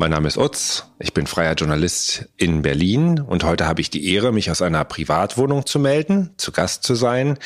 Mein 0.00 0.12
Name 0.12 0.28
ist 0.28 0.38
Utz, 0.38 0.84
ich 1.00 1.12
bin 1.12 1.26
freier 1.26 1.54
Journalist 1.54 2.28
in 2.36 2.62
Berlin 2.62 3.18
und 3.18 3.42
heute 3.42 3.66
habe 3.66 3.80
ich 3.80 3.90
die 3.90 4.14
Ehre, 4.14 4.30
mich 4.30 4.48
aus 4.48 4.62
einer 4.62 4.84
Privatwohnung 4.84 5.66
zu 5.66 5.80
melden, 5.80 6.30
zu 6.36 6.52
Gast 6.52 6.84
zu 6.84 6.94
sein. 6.94 7.36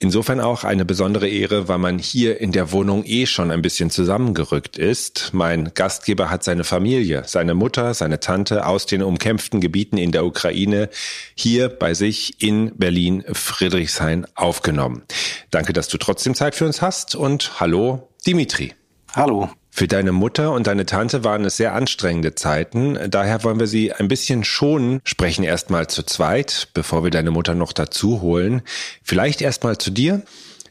Insofern 0.00 0.38
auch 0.38 0.64
eine 0.64 0.84
besondere 0.84 1.26
Ehre, 1.26 1.66
weil 1.66 1.78
man 1.78 1.98
hier 1.98 2.42
in 2.42 2.52
der 2.52 2.72
Wohnung 2.72 3.04
eh 3.06 3.24
schon 3.24 3.50
ein 3.50 3.62
bisschen 3.62 3.88
zusammengerückt 3.88 4.76
ist. 4.76 5.30
Mein 5.32 5.72
Gastgeber 5.72 6.28
hat 6.28 6.44
seine 6.44 6.64
Familie, 6.64 7.22
seine 7.24 7.54
Mutter, 7.54 7.94
seine 7.94 8.20
Tante 8.20 8.66
aus 8.66 8.84
den 8.84 9.02
umkämpften 9.02 9.62
Gebieten 9.62 9.96
in 9.96 10.12
der 10.12 10.26
Ukraine 10.26 10.90
hier 11.34 11.70
bei 11.70 11.94
sich 11.94 12.42
in 12.42 12.76
Berlin 12.76 13.24
Friedrichshain 13.32 14.26
aufgenommen. 14.34 15.04
Danke, 15.50 15.72
dass 15.72 15.88
du 15.88 15.96
trotzdem 15.96 16.34
Zeit 16.34 16.54
für 16.54 16.66
uns 16.66 16.82
hast 16.82 17.14
und 17.14 17.60
hallo 17.60 18.10
Dimitri. 18.26 18.74
Hallo. 19.14 19.48
Für 19.76 19.88
deine 19.88 20.12
Mutter 20.12 20.52
und 20.52 20.68
deine 20.68 20.86
Tante 20.86 21.24
waren 21.24 21.44
es 21.44 21.56
sehr 21.56 21.74
anstrengende 21.74 22.36
Zeiten. 22.36 22.96
Daher 23.10 23.42
wollen 23.42 23.58
wir 23.58 23.66
sie 23.66 23.92
ein 23.92 24.06
bisschen 24.06 24.44
schonen, 24.44 25.00
sprechen 25.02 25.42
erstmal 25.42 25.88
zu 25.88 26.04
zweit, 26.04 26.68
bevor 26.74 27.02
wir 27.02 27.10
deine 27.10 27.32
Mutter 27.32 27.56
noch 27.56 27.72
dazu 27.72 28.20
holen. 28.20 28.62
Vielleicht 29.02 29.42
erstmal 29.42 29.76
zu 29.76 29.90
dir. 29.90 30.22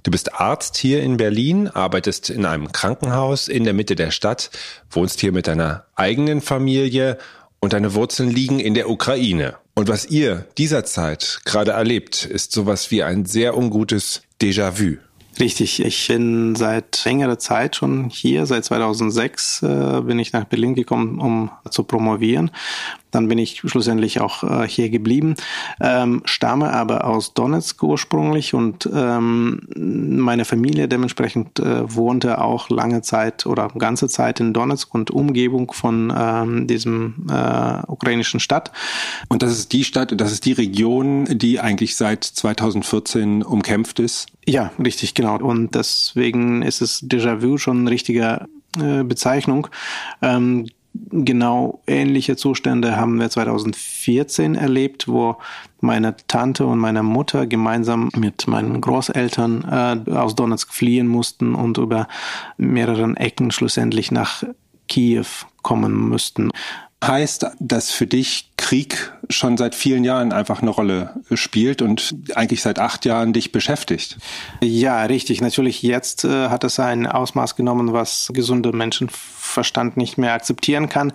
Du 0.04 0.12
bist 0.12 0.40
Arzt 0.40 0.78
hier 0.78 1.04
in 1.04 1.18
Berlin, 1.18 1.68
arbeitest 1.68 2.30
in 2.30 2.46
einem 2.46 2.72
Krankenhaus 2.72 3.50
in 3.50 3.66
der 3.66 3.74
Mitte 3.74 3.96
der 3.96 4.12
Stadt, 4.12 4.52
wohnst 4.90 5.20
hier 5.20 5.34
mit 5.34 5.48
deiner 5.48 5.84
eigenen 5.96 6.40
Familie 6.40 7.18
und 7.60 7.74
deine 7.74 7.96
Wurzeln 7.96 8.30
liegen 8.30 8.62
in 8.62 8.74
der 8.74 8.90
Ukraine. 8.90 9.56
Und 9.74 9.90
was 9.90 10.06
ihr 10.06 10.46
dieser 10.58 10.86
Zeit 10.86 11.42
gerade 11.44 11.72
erlebt, 11.72 12.24
ist 12.24 12.54
sowas 12.54 12.90
wie 12.90 13.04
ein 13.04 13.26
sehr 13.26 13.58
ungutes 13.58 14.22
Déjà-vu. 14.42 15.00
Richtig, 15.40 15.84
ich 15.84 16.08
bin 16.08 16.56
seit 16.56 17.04
längerer 17.06 17.40
Zeit 17.40 17.78
schon 17.78 18.10
hier. 18.10 18.46
Seit 18.46 18.66
2006 18.66 19.64
äh, 19.64 20.02
bin 20.02 20.20
ich 20.20 20.32
nach 20.32 20.46
Berlin 20.46 20.76
gekommen, 20.76 21.20
um 21.20 21.50
zu 21.70 21.84
promovieren. 21.84 22.52
Dann 23.14 23.28
bin 23.28 23.38
ich 23.38 23.62
schlussendlich 23.66 24.20
auch 24.20 24.44
äh, 24.44 24.68
hier 24.68 24.90
geblieben, 24.90 25.36
ähm, 25.80 26.22
stamme 26.26 26.74
aber 26.74 27.06
aus 27.06 27.34
Donetsk 27.34 27.82
ursprünglich 27.84 28.54
und 28.54 28.90
ähm, 28.94 29.62
meine 29.76 30.46
Familie 30.46 30.88
dementsprechend 30.88 31.60
äh, 31.60 31.96
wohnte 31.96 32.42
auch 32.42 32.70
lange 32.70 33.02
Zeit 33.04 33.46
oder 33.46 33.70
ganze 33.78 34.08
Zeit 34.08 34.40
in 34.40 34.54
Donetsk 34.54 34.94
und 34.94 35.12
Umgebung 35.12 35.72
von 35.72 36.12
ähm, 36.16 36.68
diesem 36.68 37.28
äh, 37.30 37.82
ukrainischen 37.88 38.40
Stadt. 38.40 38.72
Und 39.30 39.44
das 39.44 39.52
ist 39.52 39.72
die 39.72 39.84
Stadt, 39.84 40.20
das 40.20 40.32
ist 40.32 40.46
die 40.46 40.54
Region, 40.54 41.26
die 41.30 41.60
eigentlich 41.60 41.96
seit 41.96 42.24
2014 42.24 43.44
umkämpft 43.44 44.00
ist? 44.00 44.28
Ja, 44.46 44.72
richtig, 44.84 45.14
genau. 45.14 45.38
Und 45.38 45.76
deswegen 45.76 46.64
ist 46.64 46.82
es 46.82 47.04
Déjà-vu 47.04 47.58
schon 47.58 47.82
eine 47.82 47.92
richtige 47.92 48.48
äh, 48.80 49.04
Bezeichnung. 49.04 49.68
Ähm, 50.22 50.68
genau 50.94 51.82
ähnliche 51.88 52.36
Zustände 52.36 52.98
haben 52.98 53.20
wir 53.20 53.30
2014 53.30 54.56
erlebt, 54.56 55.08
wo 55.08 55.38
meine 55.82 56.16
Tante 56.28 56.66
und 56.66 56.80
meine 56.80 57.04
Mutter 57.04 57.48
gemeinsam 57.48 58.10
mit 58.16 58.48
meinen 58.48 58.80
Großeltern 58.80 60.06
äh, 60.08 60.12
aus 60.12 60.36
Donetsk 60.36 60.74
fliehen 60.74 61.08
mussten 61.08 61.56
und 61.56 61.78
über 61.78 62.08
mehreren 62.58 63.18
Ecken 63.18 63.52
schlussendlich 63.52 64.12
nach 64.12 64.44
Kiew 64.88 65.26
kommen 65.62 66.10
müssten. 66.10 66.52
Heißt 67.04 67.48
das 67.60 67.92
für 67.92 68.08
dich 68.08 68.53
Krieg 68.64 69.12
schon 69.30 69.58
seit 69.58 69.76
vielen 69.76 70.06
Jahren 70.06 70.32
einfach 70.32 70.62
eine 70.62 70.72
Rolle 70.72 71.22
spielt 71.34 71.82
und 71.82 72.16
eigentlich 72.34 72.62
seit 72.62 72.80
acht 72.80 73.04
Jahren 73.04 73.34
dich 73.34 73.52
beschäftigt? 73.52 74.18
Ja, 74.62 75.04
richtig. 75.04 75.42
Natürlich 75.42 75.82
jetzt 75.82 76.24
äh, 76.24 76.48
hat 76.48 76.64
es 76.64 76.80
ein 76.80 77.06
Ausmaß 77.06 77.58
genommen, 77.58 77.92
was 77.92 78.32
gesunde 78.34 78.72
Menschen 78.72 79.10
Verstand 79.12 79.98
nicht 79.98 80.18
mehr 80.18 80.34
akzeptieren 80.34 80.88
kann. 80.88 81.12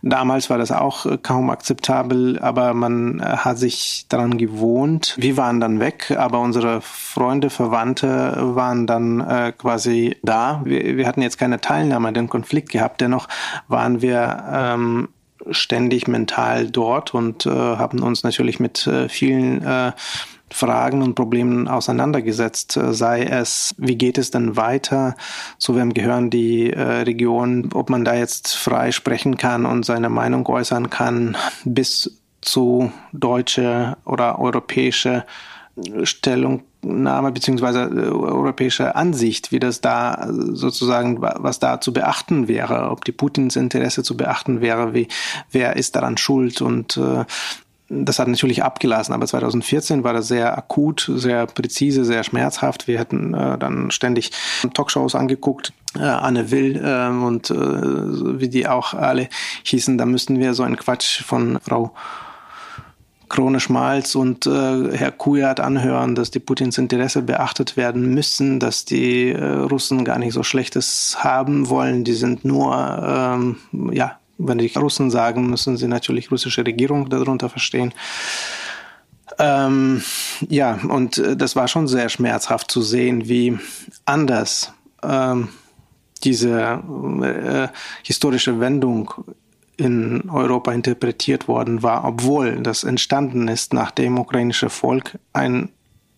Damals 0.00 0.48
war 0.48 0.56
das 0.56 0.72
auch 0.72 1.04
äh, 1.04 1.18
kaum 1.18 1.50
akzeptabel, 1.50 2.38
aber 2.38 2.72
man 2.72 3.20
äh, 3.20 3.24
hat 3.24 3.58
sich 3.58 4.06
daran 4.08 4.38
gewohnt. 4.38 5.14
Wir 5.18 5.36
waren 5.36 5.60
dann 5.60 5.80
weg, 5.80 6.14
aber 6.16 6.40
unsere 6.40 6.80
Freunde, 6.80 7.50
Verwandte 7.50 8.38
waren 8.54 8.86
dann 8.86 9.20
äh, 9.20 9.52
quasi 9.52 10.16
da. 10.22 10.62
Wir, 10.64 10.96
wir 10.96 11.06
hatten 11.06 11.20
jetzt 11.20 11.36
keine 11.36 11.60
Teilnahme 11.60 12.08
an 12.08 12.14
den 12.14 12.30
Konflikt 12.30 12.70
gehabt, 12.70 13.02
dennoch 13.02 13.28
waren 13.68 14.00
wir 14.00 14.44
ähm, 14.50 15.08
ständig 15.50 16.08
mental 16.08 16.70
dort 16.70 17.14
und 17.14 17.46
äh, 17.46 17.50
haben 17.50 18.00
uns 18.02 18.22
natürlich 18.22 18.60
mit 18.60 18.86
äh, 18.86 19.08
vielen 19.08 19.62
äh, 19.64 19.92
Fragen 20.50 21.02
und 21.02 21.14
Problemen 21.14 21.66
auseinandergesetzt, 21.66 22.76
äh, 22.76 22.94
sei 22.94 23.24
es, 23.24 23.74
wie 23.78 23.96
geht 23.96 24.18
es 24.18 24.30
denn 24.30 24.56
weiter, 24.56 25.16
zu 25.58 25.76
wem 25.76 25.92
gehören 25.92 26.30
die 26.30 26.72
äh, 26.72 27.02
Regionen, 27.02 27.72
ob 27.72 27.90
man 27.90 28.04
da 28.04 28.14
jetzt 28.14 28.54
frei 28.54 28.92
sprechen 28.92 29.36
kann 29.36 29.66
und 29.66 29.84
seine 29.84 30.08
Meinung 30.08 30.46
äußern 30.46 30.90
kann, 30.90 31.36
bis 31.64 32.20
zu 32.40 32.92
deutsche 33.12 33.96
oder 34.04 34.38
europäische 34.38 35.24
Stellungnahme 36.04 37.32
beziehungsweise 37.32 37.82
äh, 37.82 38.08
europäische 38.08 38.96
Ansicht, 38.96 39.52
wie 39.52 39.60
das 39.60 39.80
da 39.80 40.28
sozusagen, 40.30 41.20
was 41.20 41.58
da 41.58 41.80
zu 41.80 41.92
beachten 41.92 42.48
wäre, 42.48 42.90
ob 42.90 43.04
die 43.04 43.12
Putins 43.12 43.56
Interesse 43.56 44.02
zu 44.02 44.16
beachten 44.16 44.60
wäre, 44.60 44.94
wie, 44.94 45.08
wer 45.50 45.76
ist 45.76 45.96
daran 45.96 46.16
schuld 46.16 46.62
und 46.62 46.96
äh, 46.96 47.24
das 47.88 48.18
hat 48.18 48.26
natürlich 48.26 48.64
abgelassen, 48.64 49.12
aber 49.12 49.26
2014 49.26 50.02
war 50.02 50.12
das 50.12 50.26
sehr 50.26 50.58
akut, 50.58 51.08
sehr 51.14 51.46
präzise, 51.46 52.04
sehr 52.04 52.24
schmerzhaft. 52.24 52.88
Wir 52.88 52.98
hätten 52.98 53.32
äh, 53.32 53.56
dann 53.58 53.92
ständig 53.92 54.32
Talkshows 54.74 55.14
angeguckt, 55.14 55.72
äh, 55.94 56.00
Anne 56.00 56.50
Will 56.50 56.82
äh, 56.84 57.08
und 57.08 57.50
äh, 57.50 57.54
wie 57.54 58.48
die 58.48 58.66
auch 58.66 58.94
alle 58.94 59.28
hießen. 59.62 59.98
Da 59.98 60.04
müssten 60.04 60.40
wir 60.40 60.54
so 60.54 60.64
einen 60.64 60.76
Quatsch 60.76 61.22
von 61.22 61.58
Frau 61.62 61.94
Krone 63.28 63.60
Schmalz 63.60 64.14
und 64.14 64.46
äh, 64.46 64.96
Herr 64.96 65.10
Kujat 65.10 65.60
anhören, 65.60 66.14
dass 66.14 66.30
die 66.30 66.38
Putins 66.38 66.78
Interesse 66.78 67.22
beachtet 67.22 67.76
werden 67.76 68.14
müssen, 68.14 68.60
dass 68.60 68.84
die 68.84 69.30
äh, 69.30 69.44
Russen 69.44 70.04
gar 70.04 70.18
nicht 70.18 70.32
so 70.32 70.42
Schlechtes 70.42 71.16
haben 71.18 71.68
wollen. 71.68 72.04
Die 72.04 72.14
sind 72.14 72.44
nur 72.44 72.76
ähm, 73.04 73.56
ja 73.92 74.18
wenn 74.38 74.58
die 74.58 74.72
Russen 74.76 75.10
sagen, 75.10 75.48
müssen 75.48 75.76
sie 75.76 75.88
natürlich 75.88 76.30
russische 76.30 76.64
Regierung 76.64 77.08
darunter 77.08 77.48
verstehen. 77.48 77.92
Ähm, 79.38 80.02
ja, 80.48 80.78
und 80.88 81.18
äh, 81.18 81.36
das 81.36 81.56
war 81.56 81.68
schon 81.68 81.88
sehr 81.88 82.08
schmerzhaft 82.08 82.70
zu 82.70 82.82
sehen, 82.82 83.28
wie 83.28 83.58
anders 84.04 84.72
ähm, 85.02 85.48
diese 86.24 86.82
äh, 87.22 87.68
historische 88.02 88.60
Wendung 88.60 89.12
in 89.76 90.30
Europa 90.30 90.72
interpretiert 90.72 91.48
worden 91.48 91.82
war, 91.82 92.04
obwohl 92.04 92.62
das 92.62 92.84
entstanden 92.84 93.48
ist, 93.48 93.74
nachdem 93.74 94.18
ukrainische 94.18 94.70
Volk 94.70 95.18
ein 95.32 95.70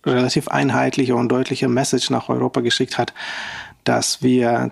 relativ 0.06 0.49
einheitliche 0.49 1.16
und 1.16 1.28
deutliche 1.28 1.69
Message 1.69 2.10
nach 2.10 2.28
Europa 2.28 2.60
geschickt 2.60 2.99
hat, 2.99 3.12
dass 3.84 4.22
wir 4.22 4.70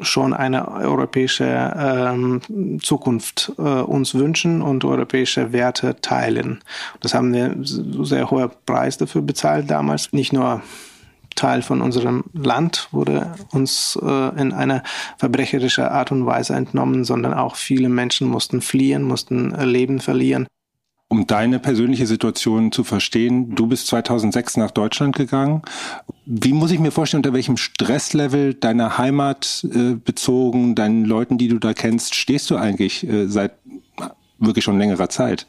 schon 0.00 0.32
eine 0.32 0.68
europäische 0.68 1.44
ähm, 1.76 2.40
Zukunft 2.82 3.52
äh, 3.58 3.62
uns 3.62 4.14
wünschen 4.14 4.60
und 4.62 4.84
europäische 4.84 5.52
Werte 5.52 5.96
teilen. 6.00 6.60
Das 7.00 7.14
haben 7.14 7.32
wir 7.32 7.56
sehr 8.04 8.30
hoher 8.30 8.48
Preis 8.48 8.98
dafür 8.98 9.22
bezahlt 9.22 9.70
damals. 9.70 10.12
Nicht 10.12 10.32
nur 10.32 10.62
Teil 11.34 11.62
von 11.62 11.80
unserem 11.80 12.24
Land 12.32 12.88
wurde 12.92 13.32
uns 13.52 13.98
äh, 14.02 14.40
in 14.40 14.52
einer 14.52 14.82
verbrecherischen 15.18 15.84
Art 15.84 16.12
und 16.12 16.26
Weise 16.26 16.54
entnommen, 16.54 17.04
sondern 17.04 17.34
auch 17.34 17.56
viele 17.56 17.88
Menschen 17.88 18.28
mussten 18.28 18.60
fliehen, 18.60 19.02
mussten 19.02 19.54
äh, 19.54 19.64
Leben 19.64 20.00
verlieren. 20.00 20.46
um 21.08 21.26
deine 21.26 21.58
persönliche 21.58 22.06
Situation 22.06 22.72
zu 22.72 22.84
verstehen, 22.84 23.54
du 23.54 23.66
bist 23.66 23.86
2006 23.88 24.56
nach 24.56 24.70
Deutschland 24.70 25.14
gegangen. 25.14 25.60
Wie 26.24 26.54
muss 26.54 26.70
ich 26.70 26.78
mir 26.78 26.90
vorstellen, 26.90 27.18
unter 27.18 27.34
welchem 27.34 27.58
Stresslevel 27.58 28.54
deiner 28.54 28.96
Heimat 28.96 29.66
äh, 29.74 29.94
bezogen, 29.94 30.74
deinen 30.74 31.04
Leuten, 31.04 31.36
die 31.36 31.48
du 31.48 31.58
da 31.58 31.74
kennst, 31.74 32.14
stehst 32.14 32.48
du 32.50 32.56
eigentlich 32.56 33.06
äh, 33.06 33.26
seit 33.26 33.52
wirklich 34.38 34.64
schon 34.64 34.78
längerer 34.78 35.10
Zeit? 35.10 35.46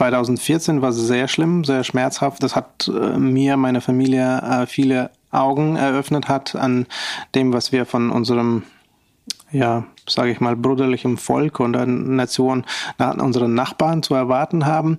2014 0.00 0.80
war 0.80 0.94
sehr 0.94 1.28
schlimm, 1.28 1.62
sehr 1.62 1.84
schmerzhaft. 1.84 2.42
Das 2.42 2.56
hat 2.56 2.88
äh, 2.88 3.18
mir, 3.18 3.58
meiner 3.58 3.82
Familie 3.82 4.38
äh, 4.38 4.66
viele 4.66 5.10
Augen 5.30 5.76
eröffnet 5.76 6.26
hat 6.26 6.56
an 6.56 6.86
dem, 7.34 7.52
was 7.52 7.70
wir 7.70 7.84
von 7.84 8.10
unserem 8.10 8.62
ja, 9.52 9.84
sage 10.08 10.30
ich 10.30 10.40
mal, 10.40 10.56
bruderlichem 10.56 11.18
Volk 11.18 11.60
und 11.60 11.72
Nation 12.16 12.64
nach 12.98 13.14
unseren 13.16 13.54
Nachbarn 13.54 14.02
zu 14.02 14.14
erwarten 14.14 14.64
haben. 14.64 14.98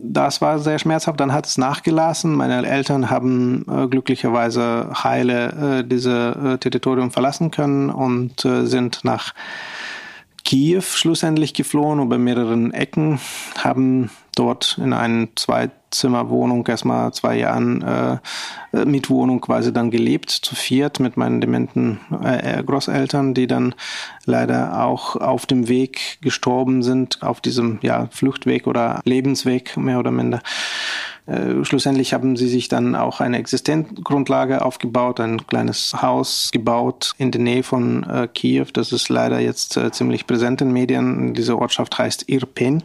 Das 0.00 0.40
war 0.40 0.58
sehr 0.58 0.78
schmerzhaft. 0.78 1.20
Dann 1.20 1.32
hat 1.32 1.46
es 1.46 1.58
nachgelassen. 1.58 2.34
Meine 2.34 2.66
Eltern 2.66 3.10
haben 3.10 3.64
äh, 3.70 3.86
glücklicherweise 3.86 4.90
heile 5.04 5.80
äh, 5.80 5.84
diese 5.84 6.54
äh, 6.54 6.58
Territorium 6.58 7.10
verlassen 7.12 7.50
können 7.50 7.90
und 7.90 8.44
äh, 8.44 8.66
sind 8.66 9.04
nach 9.04 9.34
Kiew 10.44 10.82
schlussendlich 10.82 11.54
geflohen 11.54 12.00
über 12.00 12.18
mehreren 12.18 12.72
Ecken, 12.72 13.20
haben 13.58 14.10
dort 14.34 14.78
in 14.82 14.92
einer 14.92 15.28
Zweizimmerwohnung 15.36 16.66
erstmal 16.66 17.12
zwei 17.12 17.36
Jahren 17.36 17.82
äh, 17.82 18.18
äh, 18.72 18.84
Mietwohnung 18.84 19.40
quasi 19.40 19.72
dann 19.72 19.90
gelebt, 19.90 20.30
zu 20.30 20.54
viert 20.54 21.00
mit 21.00 21.16
meinen 21.16 21.40
dementen 21.40 22.00
äh, 22.22 22.62
Großeltern, 22.62 23.34
die 23.34 23.46
dann 23.46 23.74
leider 24.24 24.84
auch 24.84 25.16
auf 25.16 25.46
dem 25.46 25.68
Weg 25.68 26.18
gestorben 26.22 26.82
sind, 26.82 27.22
auf 27.22 27.40
diesem 27.40 27.78
ja, 27.82 28.08
Fluchtweg 28.10 28.66
oder 28.66 29.00
Lebensweg 29.04 29.76
mehr 29.76 29.98
oder 29.98 30.10
minder. 30.10 30.40
Äh, 31.26 31.64
schlussendlich 31.64 32.12
haben 32.12 32.36
sie 32.36 32.48
sich 32.48 32.68
dann 32.68 32.96
auch 32.96 33.20
eine 33.20 33.38
Existenzgrundlage 33.38 34.64
aufgebaut, 34.64 35.20
ein 35.20 35.46
kleines 35.46 35.94
Haus 36.02 36.50
gebaut 36.52 37.14
in 37.18 37.30
der 37.30 37.40
Nähe 37.40 37.62
von 37.62 38.02
äh, 38.04 38.28
Kiew. 38.28 38.66
Das 38.72 38.92
ist 38.92 39.08
leider 39.08 39.38
jetzt 39.38 39.76
äh, 39.76 39.92
ziemlich 39.92 40.26
präsent 40.26 40.60
in 40.60 40.72
Medien. 40.72 41.34
Diese 41.34 41.58
Ortschaft 41.58 41.96
heißt 41.98 42.28
Irpen. 42.28 42.82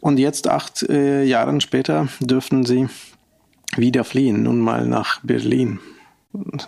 Und 0.00 0.18
jetzt, 0.18 0.48
acht 0.48 0.82
äh, 0.88 1.24
Jahre 1.24 1.60
später, 1.60 2.08
dürften 2.20 2.64
sie 2.64 2.88
wieder 3.76 4.04
fliehen, 4.04 4.42
nun 4.42 4.60
mal 4.60 4.86
nach 4.86 5.20
Berlin. 5.22 5.80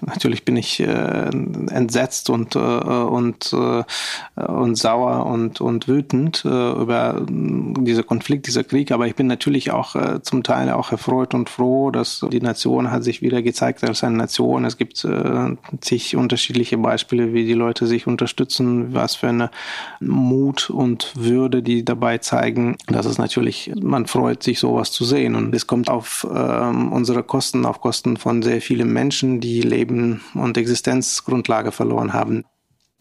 Natürlich 0.01 0.47
bin 0.47 0.57
ich 0.57 0.81
äh, 0.81 0.87
entsetzt 0.87 2.31
und, 2.31 2.57
äh, 2.57 2.59
und, 2.59 3.53
äh, 3.53 4.43
und 4.43 4.77
sauer 4.77 5.27
und, 5.27 5.61
und 5.61 5.87
wütend 5.87 6.43
äh, 6.47 6.73
über 6.73 7.21
dieser 7.29 8.03
Konflikt, 8.03 8.47
dieser 8.47 8.65
Krieg, 8.65 8.91
aber 8.91 9.07
ich 9.07 9.17
bin 9.17 9.27
natürlich 9.27 9.71
auch 9.71 9.97
äh, 9.97 10.23
zum 10.23 10.45
Teil 10.45 10.71
auch 10.71 10.93
erfreut 10.93 11.35
und 11.35 11.51
froh, 11.51 11.91
dass 11.91 12.25
die 12.33 12.41
Nation 12.41 12.91
hat 12.91 13.05
sich 13.05 13.21
wieder 13.21 13.43
gezeigt 13.43 13.85
als 13.85 14.03
eine 14.03 14.17
Nation. 14.17 14.65
Es 14.65 14.79
gibt 14.79 15.05
äh, 15.05 15.57
zig 15.83 16.17
unterschiedliche 16.17 16.79
Beispiele, 16.79 17.35
wie 17.35 17.45
die 17.45 17.53
Leute 17.53 17.87
sich 17.87 18.07
unterstützen, 18.07 18.95
was 18.95 19.15
für 19.17 19.29
eine 19.29 19.51
Mut 20.01 20.71
und 20.71 21.13
Würde 21.17 21.63
die 21.63 21.85
dabei 21.85 22.17
zeigen. 22.17 22.77
Das 22.87 23.05
ist 23.05 23.19
natürlich, 23.19 23.73
man 23.79 24.07
freut 24.07 24.43
sich 24.43 24.59
sowas 24.59 24.91
zu 24.91 25.05
sehen 25.05 25.35
und 25.35 25.55
es 25.55 25.67
kommt 25.67 25.91
auf 25.91 26.27
äh, 26.33 26.37
unsere 26.37 27.23
Kosten, 27.23 27.67
auf 27.67 27.83
Kosten 27.83 28.17
von 28.17 28.41
sehr 28.41 28.63
vielen 28.63 28.91
Menschen, 28.91 29.41
die 29.41 29.50
Leben 29.61 30.21
und 30.35 30.57
Existenzgrundlage 30.57 31.73
verloren 31.73 32.13
haben. 32.13 32.45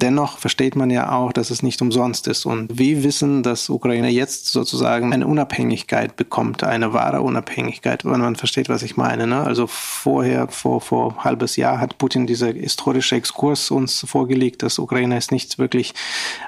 Dennoch 0.02 0.38
versteht 0.38 0.78
man 0.78 0.90
ja 0.90 1.12
auch, 1.12 1.34
dass 1.34 1.50
es 1.50 1.62
nicht 1.62 1.82
umsonst 1.82 2.28
ist. 2.28 2.46
Und 2.46 2.78
wir 2.80 3.04
wissen, 3.04 3.44
dass 3.44 3.70
Ukraine 3.70 4.10
jetzt 4.10 4.48
sozusagen 4.48 5.14
eine 5.14 5.28
Unabhängigkeit 5.28 6.16
bekommt, 6.16 6.64
eine 6.64 6.94
wahre 6.94 7.22
Unabhängigkeit, 7.22 8.06
wenn 8.06 8.22
man 8.22 8.38
versteht, 8.38 8.70
was 8.70 8.82
ich 8.82 8.96
meine. 8.96 9.28
Ne? 9.28 9.42
Also 9.42 9.68
vorher, 9.68 10.48
vor, 10.48 10.80
vor 10.80 11.24
halbes 11.26 11.58
Jahr 11.58 11.82
hat 11.82 11.98
Putin 11.98 12.28
dieser 12.28 12.54
historische 12.54 13.16
Exkurs 13.16 13.72
uns 13.72 14.06
vorgelegt, 14.08 14.64
dass 14.64 14.80
Ukraine 14.80 15.18
ist 15.18 15.34
nicht 15.34 15.60
wirklich 15.60 15.94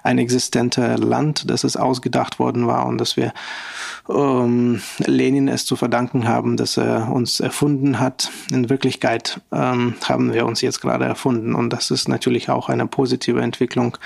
ein 0.04 0.18
existenter 0.18 0.98
Land, 0.98 1.50
dass 1.50 1.66
es 1.66 1.76
ausgedacht 1.76 2.40
worden 2.40 2.68
war 2.68 2.86
und 2.86 3.00
dass 3.00 3.18
wir 3.18 3.34
ähm, 4.10 4.82
Lenin 5.00 5.48
es 5.48 5.66
zu 5.66 5.76
verdanken 5.76 6.28
haben, 6.28 6.58
dass 6.58 6.78
er 6.78 7.12
uns 7.12 7.40
erfunden 7.40 8.00
hat. 8.00 8.32
In 8.52 8.70
Wirklichkeit 8.70 9.42
ähm, 9.52 9.96
haben 10.08 10.34
wir 10.34 10.46
uns 10.46 10.62
jetzt 10.62 10.82
gerade 10.82 11.06
erfunden 11.06 11.54
und 11.54 11.72
das 11.72 11.92
ist 11.92 12.08
natürlich 12.08 12.50
auch 12.50 12.70
eine 12.70 12.88
positive 12.88 13.41
Entwicklung. 13.44 13.98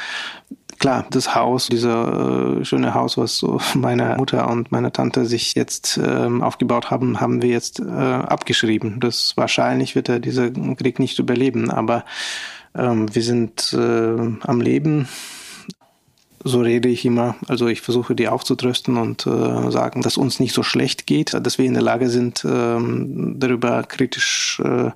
Klar, 0.77 1.05
das 1.09 1.35
Haus, 1.35 1.67
dieser 1.67 2.59
äh, 2.59 2.65
schöne 2.65 2.93
Haus, 2.93 3.17
was 3.17 3.37
so 3.37 3.59
meine 3.75 4.15
Mutter 4.17 4.49
und 4.49 4.71
meine 4.71 4.91
Tante 4.91 5.25
sich 5.25 5.55
jetzt 5.55 5.97
ähm, 5.97 6.41
aufgebaut 6.41 6.91
haben, 6.91 7.21
haben 7.21 7.41
wir 7.41 7.49
jetzt 7.49 7.79
äh, 7.79 7.83
abgeschrieben. 7.83 8.99
Das 8.99 9.33
wahrscheinlich 9.35 9.95
wird 9.95 10.09
er 10.09 10.19
dieser 10.19 10.49
Krieg 10.51 10.99
nicht 10.99 11.19
überleben, 11.19 11.71
aber 11.71 12.03
ähm, 12.75 13.13
wir 13.13 13.23
sind 13.23 13.73
äh, 13.73 14.17
am 14.41 14.61
Leben 14.61 15.07
so 16.47 16.61
rede 16.61 16.87
ich 16.89 17.03
immer. 17.05 17.35
Also 17.47 17.67
ich 17.67 17.81
versuche 17.81 18.13
die 18.13 18.27
aufzutrösten 18.27 18.97
und 18.97 19.25
äh, 19.25 19.71
sagen, 19.71 20.03
dass 20.03 20.15
uns 20.15 20.39
nicht 20.39 20.53
so 20.53 20.61
schlecht 20.61 21.07
geht, 21.07 21.33
dass 21.33 21.57
wir 21.57 21.65
in 21.65 21.73
der 21.73 21.81
Lage 21.81 22.07
sind, 22.09 22.45
ähm, 22.45 23.39
darüber 23.39 23.81
kritisch 23.81 24.61
äh, 24.63 24.91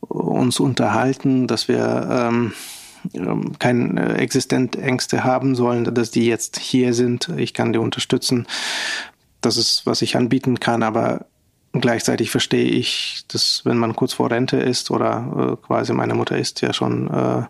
uns 0.00 0.58
unterhalten, 0.58 1.46
dass 1.46 1.68
wir 1.68 2.08
ähm, 2.10 2.52
ähm, 3.14 3.58
keine 3.58 4.18
Existenzängste 4.18 5.24
haben 5.24 5.54
sollen, 5.54 5.94
dass 5.94 6.10
die 6.10 6.26
jetzt 6.26 6.58
hier 6.58 6.94
sind. 6.94 7.28
Ich 7.36 7.54
kann 7.54 7.72
die 7.72 7.78
unterstützen. 7.78 8.46
Das 9.40 9.56
ist, 9.56 9.86
was 9.86 10.02
ich 10.02 10.16
anbieten 10.16 10.60
kann, 10.60 10.82
aber 10.82 11.26
gleichzeitig 11.72 12.30
verstehe 12.30 12.68
ich, 12.68 13.24
dass 13.28 13.62
wenn 13.64 13.78
man 13.78 13.94
kurz 13.94 14.12
vor 14.12 14.30
Rente 14.30 14.56
ist 14.56 14.90
oder 14.90 15.56
äh, 15.60 15.66
quasi 15.66 15.92
meine 15.92 16.14
Mutter 16.14 16.36
ist 16.36 16.60
ja 16.60 16.72
schon 16.72 17.08
äh, 17.08 17.42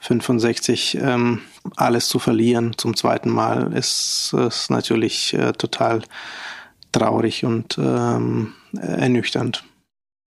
65, 0.00 0.98
ähm, 1.00 1.40
alles 1.76 2.08
zu 2.08 2.18
verlieren 2.18 2.74
zum 2.76 2.96
zweiten 2.96 3.30
Mal 3.30 3.72
ist, 3.72 4.34
ist 4.34 4.70
natürlich 4.70 5.34
äh, 5.34 5.52
total 5.52 6.02
traurig 6.92 7.44
und 7.44 7.76
ähm, 7.78 8.52
ernüchternd. 8.72 9.64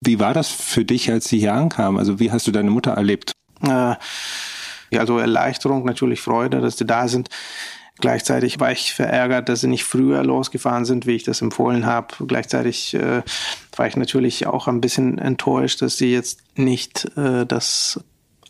Wie 0.01 0.19
war 0.19 0.33
das 0.33 0.49
für 0.49 0.85
dich, 0.85 1.11
als 1.11 1.27
sie 1.27 1.39
hier 1.39 1.53
ankam? 1.53 1.97
Also 1.97 2.19
wie 2.19 2.31
hast 2.31 2.47
du 2.47 2.51
deine 2.51 2.71
Mutter 2.71 2.91
erlebt? 2.91 3.33
Äh, 3.61 3.95
also 4.97 5.19
Erleichterung, 5.19 5.85
natürlich 5.85 6.21
Freude, 6.21 6.61
dass 6.61 6.77
sie 6.77 6.85
da 6.85 7.07
sind. 7.07 7.29
Gleichzeitig 7.99 8.59
war 8.61 8.71
ich 8.71 8.93
verärgert, 8.93 9.49
dass 9.49 9.61
sie 9.61 9.67
nicht 9.67 9.83
früher 9.83 10.23
losgefahren 10.23 10.85
sind, 10.85 11.05
wie 11.05 11.15
ich 11.15 11.23
das 11.23 11.41
empfohlen 11.41 11.85
habe. 11.85 12.15
Gleichzeitig 12.25 12.93
äh, 12.93 13.23
war 13.75 13.87
ich 13.87 13.97
natürlich 13.97 14.47
auch 14.47 14.67
ein 14.67 14.79
bisschen 14.79 15.17
enttäuscht, 15.17 15.81
dass 15.81 15.97
sie 15.97 16.13
jetzt 16.13 16.39
nicht 16.55 17.05
äh, 17.17 17.45
das 17.45 17.99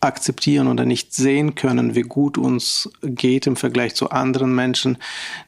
akzeptieren 0.02 0.68
oder 0.68 0.86
nicht 0.86 1.14
sehen 1.14 1.56
können, 1.56 1.96
wie 1.96 2.04
gut 2.04 2.38
uns 2.38 2.90
geht 3.02 3.48
im 3.48 3.56
Vergleich 3.56 3.96
zu 3.96 4.10
anderen 4.12 4.56
Menschen, 4.56 4.98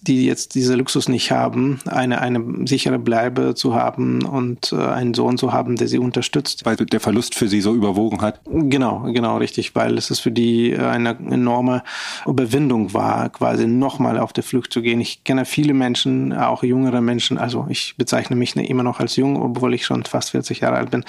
die 0.01 0.25
jetzt 0.25 0.55
diese 0.55 0.75
Luxus 0.75 1.07
nicht 1.07 1.31
haben, 1.31 1.79
eine, 1.85 2.19
eine 2.19 2.67
sichere 2.67 2.99
Bleibe 2.99 3.55
zu 3.55 3.75
haben 3.75 4.23
und 4.23 4.73
äh, 4.73 4.75
einen 4.75 5.13
Sohn 5.13 5.37
zu 5.37 5.53
haben, 5.53 5.77
der 5.77 5.87
sie 5.87 5.99
unterstützt. 5.99 6.65
Weil 6.65 6.75
der 6.75 6.99
Verlust 6.99 7.35
für 7.35 7.47
sie 7.47 7.61
so 7.61 7.73
überwogen 7.73 8.21
hat? 8.21 8.41
Genau, 8.45 9.01
genau, 9.13 9.37
richtig, 9.37 9.75
weil 9.75 9.97
es 9.97 10.11
ist 10.11 10.19
für 10.19 10.31
die 10.31 10.75
eine 10.75 11.17
enorme 11.29 11.83
Überwindung 12.25 12.93
war, 12.93 13.29
quasi 13.29 13.67
nochmal 13.67 14.19
auf 14.19 14.33
der 14.33 14.43
Flucht 14.43 14.73
zu 14.73 14.81
gehen. 14.81 14.99
Ich 14.99 15.23
kenne 15.23 15.45
viele 15.45 15.73
Menschen, 15.73 16.33
auch 16.33 16.63
jüngere 16.63 17.01
Menschen, 17.01 17.37
also 17.37 17.67
ich 17.69 17.95
bezeichne 17.97 18.35
mich 18.35 18.55
immer 18.55 18.83
noch 18.83 18.99
als 18.99 19.15
jung, 19.15 19.41
obwohl 19.41 19.73
ich 19.73 19.85
schon 19.85 20.03
fast 20.03 20.31
40 20.31 20.59
Jahre 20.59 20.77
alt 20.77 20.91
bin, 20.91 21.05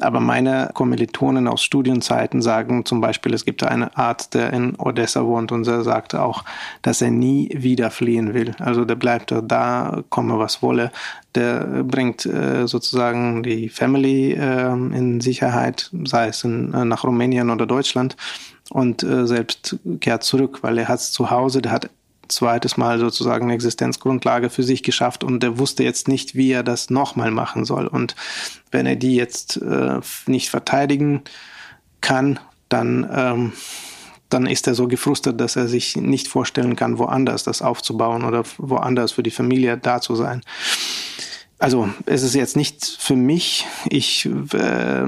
aber 0.00 0.20
meine 0.20 0.70
Kommilitonen 0.74 1.48
aus 1.48 1.62
Studienzeiten 1.62 2.42
sagen, 2.42 2.73
sagen 2.74 2.84
zum 2.84 3.00
Beispiel, 3.00 3.34
es 3.34 3.44
gibt 3.44 3.62
eine 3.62 3.96
Art, 3.96 4.34
der 4.34 4.52
in 4.52 4.76
Odessa 4.76 5.24
wohnt 5.24 5.52
und 5.52 5.66
er 5.66 5.82
sagt 5.82 6.14
auch, 6.14 6.44
dass 6.82 7.00
er 7.02 7.10
nie 7.10 7.50
wieder 7.54 7.90
fliehen 7.90 8.34
will. 8.34 8.54
Also 8.58 8.84
der 8.84 8.96
bleibt 8.96 9.32
da, 9.32 10.02
komme 10.10 10.38
was 10.38 10.62
wolle. 10.62 10.90
Der 11.34 11.84
bringt 11.84 12.26
äh, 12.26 12.66
sozusagen 12.66 13.42
die 13.42 13.68
Family 13.68 14.32
äh, 14.32 14.72
in 14.72 15.20
Sicherheit, 15.20 15.90
sei 16.04 16.28
es 16.28 16.44
in, 16.44 16.72
äh, 16.74 16.84
nach 16.84 17.04
Rumänien 17.04 17.50
oder 17.50 17.66
Deutschland 17.66 18.16
und 18.70 19.02
äh, 19.02 19.26
selbst 19.26 19.76
kehrt 20.00 20.24
zurück, 20.24 20.62
weil 20.62 20.78
er 20.78 20.88
hat 20.88 21.00
es 21.00 21.12
zu 21.12 21.30
Hause, 21.30 21.60
der 21.60 21.72
hat 21.72 21.90
zweites 22.28 22.78
Mal 22.78 22.98
sozusagen 22.98 23.44
eine 23.44 23.54
Existenzgrundlage 23.54 24.48
für 24.48 24.62
sich 24.62 24.82
geschafft 24.82 25.24
und 25.24 25.44
er 25.44 25.58
wusste 25.58 25.84
jetzt 25.84 26.08
nicht, 26.08 26.34
wie 26.34 26.52
er 26.52 26.62
das 26.62 26.88
nochmal 26.88 27.30
machen 27.30 27.66
soll. 27.66 27.86
Und 27.86 28.16
wenn 28.70 28.86
er 28.86 28.96
die 28.96 29.14
jetzt 29.14 29.60
äh, 29.60 30.00
nicht 30.26 30.48
verteidigen 30.48 31.22
kann, 32.00 32.38
dann, 32.68 33.08
ähm, 33.14 33.52
dann 34.28 34.46
ist 34.46 34.66
er 34.66 34.74
so 34.74 34.88
gefrustet, 34.88 35.40
dass 35.40 35.56
er 35.56 35.68
sich 35.68 35.96
nicht 35.96 36.28
vorstellen 36.28 36.76
kann, 36.76 36.98
woanders 36.98 37.44
das 37.44 37.62
aufzubauen 37.62 38.24
oder 38.24 38.42
woanders 38.58 39.12
für 39.12 39.22
die 39.22 39.30
Familie 39.30 39.76
da 39.76 40.00
zu 40.00 40.16
sein. 40.16 40.42
Also 41.58 41.88
es 42.04 42.22
ist 42.22 42.34
jetzt 42.34 42.56
nicht 42.56 42.84
für 42.98 43.16
mich. 43.16 43.64
Ich 43.88 44.26
äh, 44.26 45.02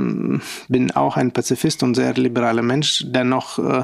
bin 0.69 0.91
auch 0.93 1.17
ein 1.17 1.33
Pazifist 1.33 1.83
und 1.83 1.97
sehr 1.97 2.15
liberaler 2.15 2.63
Mensch. 2.63 3.05
Dennoch 3.07 3.59
äh, 3.59 3.83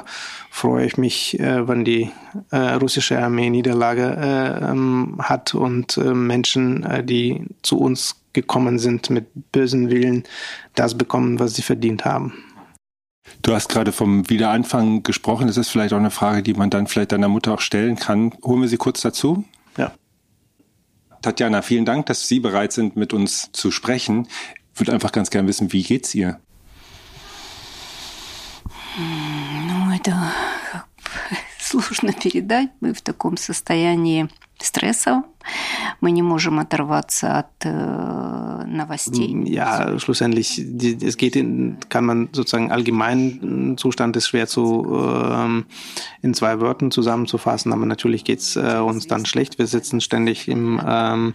freue 0.48 0.86
ich 0.86 0.96
mich, 0.96 1.38
äh, 1.40 1.66
wenn 1.66 1.84
die 1.84 2.10
äh, 2.50 2.56
russische 2.56 3.18
Armee 3.18 3.50
Niederlage 3.50 4.16
äh, 4.16 4.70
ähm, 4.70 5.16
hat 5.18 5.54
und 5.54 5.98
äh, 5.98 6.14
Menschen, 6.14 6.84
äh, 6.84 7.04
die 7.04 7.44
zu 7.62 7.78
uns 7.78 8.16
gekommen 8.32 8.78
sind 8.78 9.10
mit 9.10 9.26
bösen 9.52 9.90
Willen, 9.90 10.22
das 10.74 10.96
bekommen, 10.96 11.40
was 11.40 11.54
sie 11.54 11.62
verdient 11.62 12.04
haben. 12.04 12.32
Du 13.41 13.53
hast 13.53 13.69
gerade 13.69 13.91
vom 13.91 14.29
Wiederanfang 14.29 15.03
gesprochen. 15.03 15.47
Das 15.47 15.57
ist 15.57 15.69
vielleicht 15.69 15.93
auch 15.93 15.97
eine 15.97 16.11
Frage, 16.11 16.43
die 16.43 16.53
man 16.53 16.69
dann 16.69 16.87
vielleicht 16.87 17.11
deiner 17.11 17.27
Mutter 17.27 17.53
auch 17.53 17.61
stellen 17.61 17.95
kann. 17.95 18.33
Holen 18.43 18.61
wir 18.61 18.67
sie 18.67 18.77
kurz 18.77 19.01
dazu. 19.01 19.45
Ja. 19.77 19.91
Tatjana, 21.21 21.61
vielen 21.61 21.85
Dank, 21.85 22.05
dass 22.07 22.27
Sie 22.27 22.39
bereit 22.39 22.71
sind, 22.71 22.95
mit 22.95 23.13
uns 23.13 23.51
zu 23.51 23.71
sprechen. 23.71 24.27
Ich 24.73 24.79
würde 24.79 24.93
einfach 24.93 25.11
ganz 25.11 25.29
gern 25.29 25.47
wissen, 25.47 25.73
wie 25.73 25.83
geht's 25.83 26.13
ihr? 26.13 26.39
Ну, 28.97 29.93
это 29.93 30.31
сложно 31.59 32.13
передать. 32.13 32.69
Мы 32.79 32.93
в 32.93 33.01
таком 33.01 33.37
состоянии 33.37 34.27
стрессов. 34.61 35.23
Мы 36.01 36.11
не 36.11 36.21
можем 36.21 36.59
оторваться 36.59 37.39
от 37.39 37.65
äh, 37.65 38.65
Новостей. 38.65 39.43
Ja, 39.45 39.97
schlussendlich, 39.97 40.59
es 40.59 41.17
geht 41.17 41.35
in, 41.35 41.77
kann 41.89 42.05
man 42.05 42.29
sozusagen 42.33 42.71
allgemeinen 42.71 43.77
Zustand 43.77 44.15
ist 44.17 44.27
schwer 44.27 44.47
zu 44.47 44.85
ähm, 45.31 45.65
in 46.21 46.33
zwei 46.33 46.59
Wörtern 46.59 46.91
zusammenzufassen, 46.91 47.73
aber 47.73 47.85
natürlich 47.85 48.23
geht's 48.23 48.55
äh, 48.55 48.77
uns 48.77 49.07
dann 49.07 49.25
schlecht. 49.25 49.57
Wir 49.57 49.67
sitzen 49.67 50.01
ständig 50.01 50.47
im 50.47 50.81
ähm, 50.85 51.33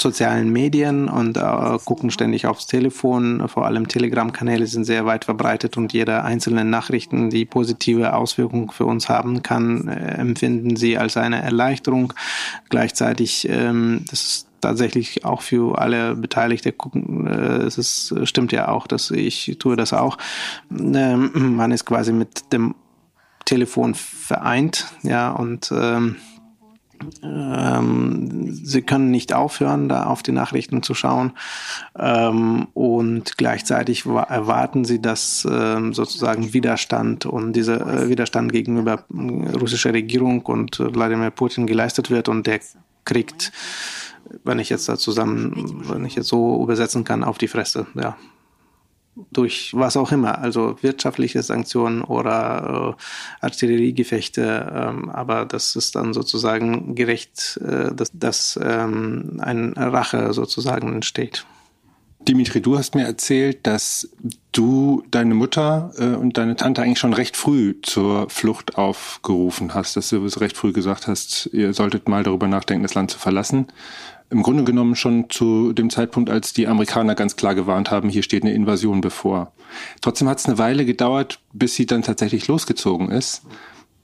sozialen 0.00 0.50
Medien 0.50 1.08
und 1.08 1.36
äh, 1.36 1.78
gucken 1.84 2.10
ständig 2.10 2.46
aufs 2.46 2.66
Telefon. 2.66 3.48
Vor 3.48 3.66
allem 3.66 3.88
Telegram-Kanäle 3.88 4.66
sind 4.66 4.84
sehr 4.84 5.06
weit 5.06 5.24
verbreitet 5.24 5.76
und 5.76 5.92
jede 5.92 6.24
einzelne 6.24 6.64
Nachrichten, 6.64 7.30
die 7.30 7.44
positive 7.44 8.14
Auswirkungen 8.14 8.70
für 8.70 8.86
uns 8.86 9.08
haben 9.08 9.42
kann, 9.42 9.88
äh, 9.88 10.14
empfinden 10.14 10.76
sie 10.76 10.98
als 10.98 11.16
eine 11.16 11.42
Erleichterung. 11.42 12.12
Gleichzeitig, 12.68 13.48
ähm, 13.50 14.04
das 14.10 14.22
ist 14.22 14.48
tatsächlich 14.60 15.24
auch 15.24 15.42
für 15.42 15.78
alle 15.78 16.14
Beteiligte 16.14 16.72
gucken, 16.72 17.26
äh, 17.26 17.62
es 17.62 17.78
ist, 17.78 18.14
stimmt 18.24 18.52
ja 18.52 18.68
auch, 18.68 18.86
dass 18.86 19.10
ich 19.10 19.56
tue 19.58 19.76
das 19.76 19.92
auch. 19.92 20.18
Ähm, 20.70 21.56
man 21.56 21.72
ist 21.72 21.84
quasi 21.84 22.12
mit 22.12 22.52
dem 22.52 22.74
Telefon 23.44 23.94
vereint, 23.94 24.86
ja, 25.02 25.30
und 25.30 25.72
ähm, 25.74 26.16
sie 27.22 28.82
können 28.82 29.10
nicht 29.10 29.32
aufhören, 29.32 29.88
da 29.88 30.04
auf 30.04 30.22
die 30.22 30.32
Nachrichten 30.32 30.82
zu 30.82 30.94
schauen. 30.94 31.32
Ähm, 31.98 32.68
und 32.74 33.36
gleichzeitig 33.36 34.06
erwarten 34.06 34.84
sie, 34.84 35.00
dass 35.00 35.46
ähm, 35.50 35.94
sozusagen 35.94 36.52
Widerstand 36.52 37.26
und 37.26 37.52
dieser 37.54 37.80
äh, 37.80 38.08
Widerstand 38.08 38.52
gegenüber 38.52 39.04
äh, 39.12 39.56
russischer 39.56 39.92
Regierung 39.92 40.42
und 40.42 40.80
äh, 40.80 40.94
Wladimir 40.94 41.30
Putin 41.30 41.66
geleistet 41.66 42.10
wird 42.10 42.28
und 42.28 42.46
der 42.46 42.60
kriegt, 43.04 43.52
wenn 44.44 44.58
ich 44.58 44.68
jetzt 44.68 44.88
da 44.88 44.98
zusammen, 44.98 45.82
wenn 45.88 46.04
ich 46.04 46.14
jetzt 46.14 46.28
so 46.28 46.62
übersetzen 46.62 47.04
kann, 47.04 47.24
auf 47.24 47.38
die 47.38 47.48
Fresse, 47.48 47.86
ja 47.94 48.16
durch 49.30 49.72
was 49.74 49.96
auch 49.96 50.12
immer, 50.12 50.38
also 50.38 50.76
wirtschaftliche 50.82 51.42
Sanktionen 51.42 52.02
oder 52.02 52.96
äh, 52.96 53.44
Artilleriegefechte, 53.44 54.72
ähm, 54.74 55.10
aber 55.10 55.44
das 55.44 55.76
ist 55.76 55.96
dann 55.96 56.12
sozusagen 56.12 56.94
gerecht, 56.94 57.60
äh, 57.64 57.94
dass, 57.94 58.10
dass 58.12 58.58
ähm, 58.62 59.38
eine 59.40 59.74
Rache 59.76 60.32
sozusagen 60.32 60.92
entsteht. 60.92 61.44
Dimitri, 62.20 62.60
du 62.60 62.76
hast 62.76 62.94
mir 62.94 63.04
erzählt, 63.04 63.66
dass 63.66 64.08
du 64.52 65.02
deine 65.10 65.34
Mutter 65.34 65.92
äh, 65.96 66.04
und 66.16 66.36
deine 66.36 66.56
Tante 66.56 66.82
eigentlich 66.82 66.98
schon 66.98 67.14
recht 67.14 67.36
früh 67.36 67.76
zur 67.82 68.28
Flucht 68.28 68.76
aufgerufen 68.76 69.72
hast, 69.72 69.96
dass 69.96 70.10
du 70.10 70.18
recht 70.18 70.56
früh 70.56 70.72
gesagt 70.72 71.06
hast, 71.06 71.48
ihr 71.52 71.72
solltet 71.72 72.08
mal 72.08 72.24
darüber 72.24 72.46
nachdenken, 72.46 72.82
das 72.82 72.94
Land 72.94 73.10
zu 73.10 73.18
verlassen 73.18 73.68
im 74.29 74.41
Grunde 74.41 74.63
genommen 74.63 74.95
schon 74.95 75.29
zu 75.29 75.73
dem 75.73 75.89
Zeitpunkt, 75.89 76.29
als 76.29 76.53
die 76.53 76.67
Amerikaner 76.67 77.15
ganz 77.15 77.35
klar 77.35 77.53
gewarnt 77.55 77.91
haben, 77.91 78.09
hier 78.09 78.23
steht 78.23 78.43
eine 78.43 78.53
Invasion 78.53 78.99
bevor. 78.99 79.53
Trotzdem 80.01 80.27
hat 80.27 80.39
es 80.39 80.45
eine 80.45 80.57
Weile 80.57 80.85
gedauert, 80.85 81.39
bis 81.53 81.75
sie 81.75 81.85
dann 81.85 82.01
tatsächlich 82.01 82.47
losgezogen 82.47 83.11
ist. 83.11 83.43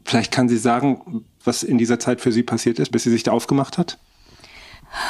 Vielleicht 0.06 0.32
kann 0.32 0.48
sie 0.48 0.58
sagen, 0.58 1.26
was 1.44 1.64
in 1.64 1.78
dieser 1.78 2.00
Zeit 2.00 2.22
für 2.22 2.32
sie 2.32 2.44
passiert 2.44 2.80
ist, 2.80 2.92
bis 2.92 3.04
sie 3.04 3.10
sich 3.10 3.24
da 3.24 3.32
aufgemacht 3.32 3.78
hat? 3.78 3.98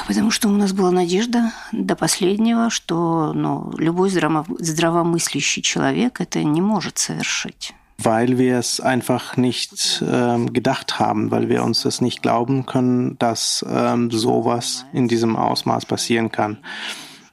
Потому 0.08 0.30
что 0.30 0.50
у 0.50 0.52
нас 0.52 0.74
была 0.74 0.92
надежда 0.92 1.54
до 1.72 1.96
последнего, 1.96 2.70
что 2.70 3.32
ну, 3.34 3.72
любой 3.78 4.10
здравомыслящий 4.10 5.62
человек 5.62 6.20
это 6.20 6.44
не 6.44 6.62
может 6.62 6.98
совершить 6.98 7.74
weil 7.99 8.39
wir 8.39 8.59
es 8.59 8.81
einfach 8.81 9.37
nicht 9.37 10.03
ähm, 10.07 10.53
gedacht 10.53 10.99
haben, 10.99 11.31
weil 11.31 11.49
wir 11.49 11.63
uns 11.63 11.85
es 11.85 12.01
nicht 12.01 12.23
glauben 12.23 12.67
können, 12.67 13.19
dass 13.19 13.65
ähm, 13.69 14.11
sowas 14.11 14.87
in 14.93 15.09
diesem 15.09 15.37
Ausmaß 15.37 15.87
passieren 15.87 16.33
kann. 16.33 16.59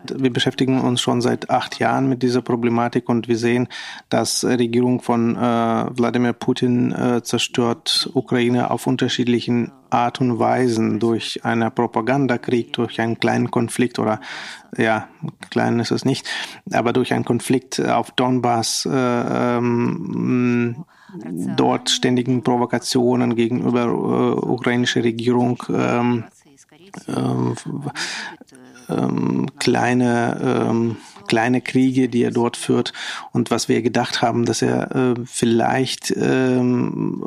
Wir 0.10 0.32
beschäftigen 0.32 0.82
uns 0.82 1.02
schon 1.02 1.22
seit 1.22 1.50
acht 1.50 1.80
Jahren 1.80 2.08
mit 2.10 2.24
dieser 2.24 2.42
Problematik 2.42 3.10
und 3.10 3.28
wir 3.28 3.38
sehen, 3.38 3.68
dass 4.10 4.44
Regierung 4.44 5.02
von 5.02 5.36
äh, 5.36 5.40
Wladimir 5.40 6.34
Putin 6.34 6.92
äh, 6.92 7.24
zerstört 7.24 8.10
Ukraine 8.14 8.72
auf 8.72 8.88
unterschiedlichen 8.88 9.72
Art 9.90 10.22
und 10.22 10.40
Weisen 10.40 11.00
durch 11.00 11.44
einen 11.44 11.72
Propagandakrieg, 11.74 12.74
durch 12.74 13.00
einen 13.02 13.20
kleinen 13.20 13.52
Konflikt 13.52 14.00
oder 14.00 14.22
ja, 14.78 15.08
klein 15.50 15.80
ist 15.80 15.92
es 15.92 16.06
nicht, 16.06 16.28
aber 16.72 16.94
durch 16.94 17.14
einen 17.14 17.26
Konflikt 17.26 17.80
auf 17.80 18.12
Donbass, 18.12 18.86
äh, 18.86 19.58
ähm, 19.58 20.86
dort 21.58 21.90
ständigen 21.90 22.42
Provokationen 22.42 23.36
gegenüber 23.36 23.84
äh, 23.84 24.46
ukrainischer 24.46 25.04
Regierung, 25.04 25.62
ähm, 25.70 26.24
ähm, 28.98 29.48
kleine, 29.60 30.68
ähm, 30.70 30.98
kleine 31.28 31.62
Kriege, 31.62 32.10
die 32.10 32.24
er 32.24 32.32
dort 32.32 32.58
führt. 32.58 32.94
Und 33.32 33.52
was 33.52 33.70
wir 33.70 33.82
gedacht 33.82 34.22
haben, 34.22 34.46
dass 34.46 34.62
er 34.62 34.96
äh, 34.96 35.14
vielleicht, 35.26 36.14
ähm, 36.18 37.24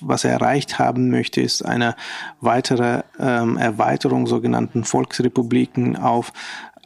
was 0.00 0.24
er 0.24 0.32
erreicht 0.32 0.78
haben 0.78 1.10
möchte, 1.10 1.40
ist 1.40 1.64
eine 1.64 1.96
weitere 2.40 3.02
ähm, 3.18 3.56
Erweiterung 3.56 4.26
sogenannten 4.26 4.84
Volksrepubliken 4.84 5.96
auf 5.96 6.32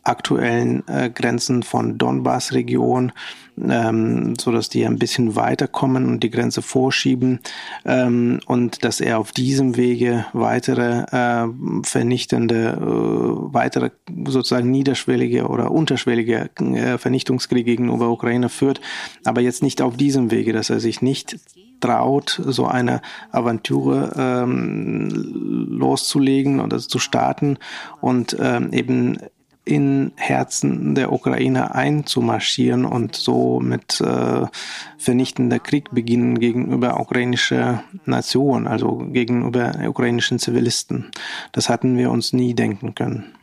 aktuellen 0.03 0.87
äh, 0.89 1.11
Grenzen 1.11 1.63
von 1.63 1.99
Donbass-Region, 1.99 3.13
ähm, 3.61 4.35
so 4.41 4.51
dass 4.51 4.69
die 4.69 4.85
ein 4.85 4.99
bisschen 4.99 5.37
weiterkommen 5.37 6.07
und 6.07 6.23
die 6.23 6.31
Grenze 6.31 6.63
vorschieben 6.63 7.41
ähm, 7.85 8.41
und 8.47 8.85
dass 8.85 9.01
er 9.01 9.19
auf 9.19 9.33
diesem 9.33 9.77
Wege 9.77 10.27
weitere 10.33 11.05
äh, 11.11 11.49
vernichtende, 11.85 12.79
äh, 12.81 13.55
weitere 13.55 13.91
sozusagen 14.27 14.71
niederschwellige 14.71 15.47
oder 15.47 15.71
unterschwellige 15.71 16.51
äh, 16.59 16.99
Vernichtungskriege 16.99 17.73
gegenüber 17.73 18.11
Ukraine 18.11 18.49
führt, 18.49 18.81
aber 19.25 19.41
jetzt 19.41 19.63
nicht 19.63 19.83
auf 19.83 19.97
diesem 19.97 20.31
Wege, 20.31 20.53
dass 20.53 20.71
er 20.71 20.81
sich 20.81 21.03
nicht 21.03 21.39
traut, 21.83 22.41
so 22.47 22.67
eine 22.67 23.03
Aventur 23.31 24.13
ähm, 24.17 25.11
loszulegen 25.71 26.61
oder 26.61 26.79
zu 26.79 26.99
starten 26.99 27.59
und 28.01 28.37
ähm, 28.41 28.73
eben 28.73 29.19
in 29.65 30.13
Herzen 30.17 30.95
der 30.95 31.13
Ukraine 31.13 31.75
einzumarschieren 31.75 32.85
und 32.85 33.15
so 33.15 33.61
mit 33.61 34.01
äh, 34.01 34.47
vernichtender 34.99 35.61
Krieg 35.61 35.91
beginnen 35.93 36.41
gegenüber 36.41 36.99
ukrainischer 36.99 37.85
Nation, 38.05 38.67
also 38.67 39.07
gegenüber 39.13 39.73
ukrainischen 39.87 40.39
Zivilisten. 40.39 41.11
Das 41.53 41.69
hatten 41.69 41.97
wir 41.97 42.11
uns 42.11 42.33
nie 42.33 42.55
denken 42.55 42.95
können. 42.95 43.35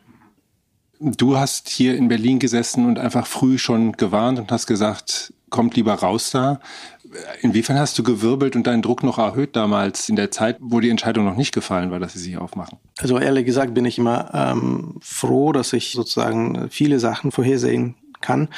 Du 1.00 1.38
hast 1.38 1.70
hier 1.70 1.96
in 1.96 2.10
Berlin 2.10 2.40
gesessen 2.40 2.86
und 2.86 3.00
einfach 3.00 3.26
früh 3.26 3.58
schon 3.58 3.94
gewarnt 3.94 4.38
und 4.38 4.52
hast 4.52 4.68
gesagt, 4.68 5.34
kommt 5.50 5.78
lieber 5.78 5.94
raus 5.94 6.32
da. 6.32 6.60
Inwiefern 7.42 7.80
hast 7.80 7.98
du 7.98 8.04
gewirbelt 8.04 8.56
und 8.56 8.68
deinen 8.68 8.82
Druck 8.82 9.04
noch 9.04 9.18
erhöht 9.18 9.56
damals 9.56 10.10
in 10.10 10.16
der 10.16 10.30
Zeit, 10.32 10.58
wo 10.60 10.80
die 10.80 10.90
Entscheidung 10.90 11.26
noch 11.26 11.36
nicht 11.36 11.54
gefallen 11.54 11.90
war, 11.92 12.00
dass 12.00 12.14
sie 12.14 12.20
sich 12.20 12.38
aufmachen? 12.38 12.78
Also 13.00 13.18
ehrlich 13.18 13.46
gesagt 13.46 13.74
bin 13.74 13.86
ich 13.86 13.98
immer 13.98 14.30
ähm, 14.34 14.98
froh, 15.02 15.52
dass 15.52 15.74
ich 15.74 15.92
sozusagen 15.92 16.70
viele 16.70 17.00
Sachen 17.00 17.32
vorhersehen 17.32 17.96
kann. 18.22 18.50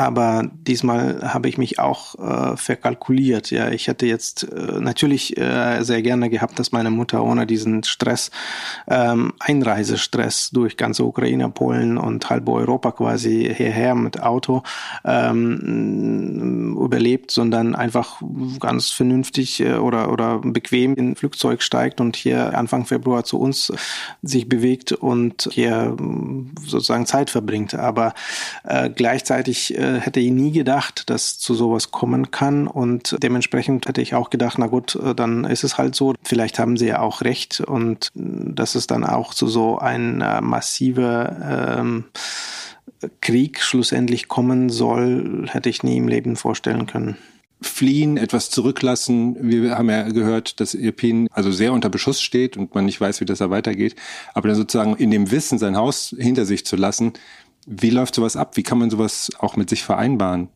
Aber 0.00 0.50
diesmal 0.66 1.20
habe 1.22 1.50
ich 1.50 1.58
mich 1.58 1.78
auch 1.78 2.14
äh, 2.14 2.56
verkalkuliert. 2.56 3.50
Ja, 3.50 3.68
ich 3.68 3.86
hätte 3.86 4.06
jetzt 4.06 4.44
äh, 4.44 4.80
natürlich 4.80 5.36
äh, 5.36 5.82
sehr 5.82 6.00
gerne 6.00 6.30
gehabt, 6.30 6.58
dass 6.58 6.72
meine 6.72 6.90
Mutter 6.90 7.22
ohne 7.22 7.46
diesen 7.46 7.82
Stress, 7.82 8.30
ähm, 8.88 9.34
Einreisestress 9.40 10.52
durch 10.52 10.78
ganze 10.78 11.04
Ukraine, 11.04 11.50
Polen 11.50 11.98
und 11.98 12.30
halb 12.30 12.48
Europa 12.48 12.92
quasi 12.92 13.52
hierher 13.54 13.94
mit 13.94 14.22
Auto 14.22 14.62
ähm, 15.04 16.78
überlebt, 16.82 17.30
sondern 17.30 17.74
einfach 17.74 18.22
ganz 18.58 18.88
vernünftig 18.88 19.60
äh, 19.60 19.74
oder 19.74 20.10
oder 20.10 20.38
bequem 20.38 20.94
in 20.94 21.10
ein 21.10 21.16
Flugzeug 21.16 21.60
steigt 21.60 22.00
und 22.00 22.16
hier 22.16 22.56
Anfang 22.56 22.86
Februar 22.86 23.24
zu 23.24 23.38
uns 23.38 23.70
sich 24.22 24.48
bewegt 24.48 24.92
und 24.92 25.50
hier 25.52 25.94
sozusagen 26.66 27.04
Zeit 27.04 27.28
verbringt. 27.28 27.74
Aber 27.74 28.14
äh, 28.64 28.88
gleichzeitig 28.88 29.76
äh, 29.76 29.89
hätte 29.98 30.20
ich 30.20 30.30
nie 30.30 30.52
gedacht, 30.52 31.10
dass 31.10 31.38
zu 31.38 31.54
sowas 31.54 31.90
kommen 31.90 32.30
kann. 32.30 32.66
Und 32.66 33.16
dementsprechend 33.22 33.86
hätte 33.86 34.02
ich 34.02 34.14
auch 34.14 34.30
gedacht, 34.30 34.58
na 34.58 34.66
gut, 34.66 34.94
äh, 34.96 35.14
dann 35.14 35.44
ist 35.44 35.64
es 35.64 35.78
halt 35.78 35.94
so. 35.94 36.14
Vielleicht 36.22 36.58
haben 36.58 36.76
sie 36.76 36.86
ja 36.86 37.00
auch 37.00 37.22
recht. 37.22 37.60
Und 37.60 38.10
dass 38.14 38.74
es 38.74 38.86
dann 38.86 39.04
auch 39.04 39.34
zu 39.34 39.46
so 39.46 39.78
ein 39.78 40.18
massiver 40.42 41.78
ähm, 41.78 42.04
Krieg 43.20 43.60
schlussendlich 43.60 44.28
kommen 44.28 44.68
soll, 44.68 45.46
hätte 45.48 45.70
ich 45.70 45.82
nie 45.82 45.96
im 45.96 46.08
Leben 46.08 46.36
vorstellen 46.36 46.86
können 46.86 47.16
fliehen, 47.62 48.16
etwas 48.16 48.50
zurücklassen. 48.50 49.36
Wir 49.40 49.76
haben 49.76 49.90
ja 49.90 50.08
gehört, 50.08 50.60
dass 50.60 50.74
Irpin 50.74 51.28
also 51.30 51.50
sehr 51.50 51.72
unter 51.72 51.90
Beschuss 51.90 52.20
steht 52.20 52.56
und 52.56 52.74
man 52.74 52.86
nicht 52.86 53.00
weiß, 53.00 53.20
wie 53.20 53.26
das 53.26 53.38
da 53.38 53.50
weitergeht. 53.50 53.96
Aber 54.34 54.48
dann 54.48 54.56
sozusagen 54.56 54.96
in 54.96 55.10
dem 55.10 55.30
Wissen, 55.30 55.58
sein 55.58 55.76
Haus 55.76 56.14
hinter 56.18 56.46
sich 56.46 56.64
zu 56.64 56.76
lassen, 56.76 57.12
wie 57.65 57.89
läuft 57.89 58.15
sowas 58.15 58.35
ab? 58.35 58.57
Wie 58.57 58.63
kann 58.63 58.79
man 58.79 58.89
sowas 58.89 59.31
auch 59.39 59.55
mit 59.55 59.69
sich 59.69 59.83
vereinbaren? 59.83 60.49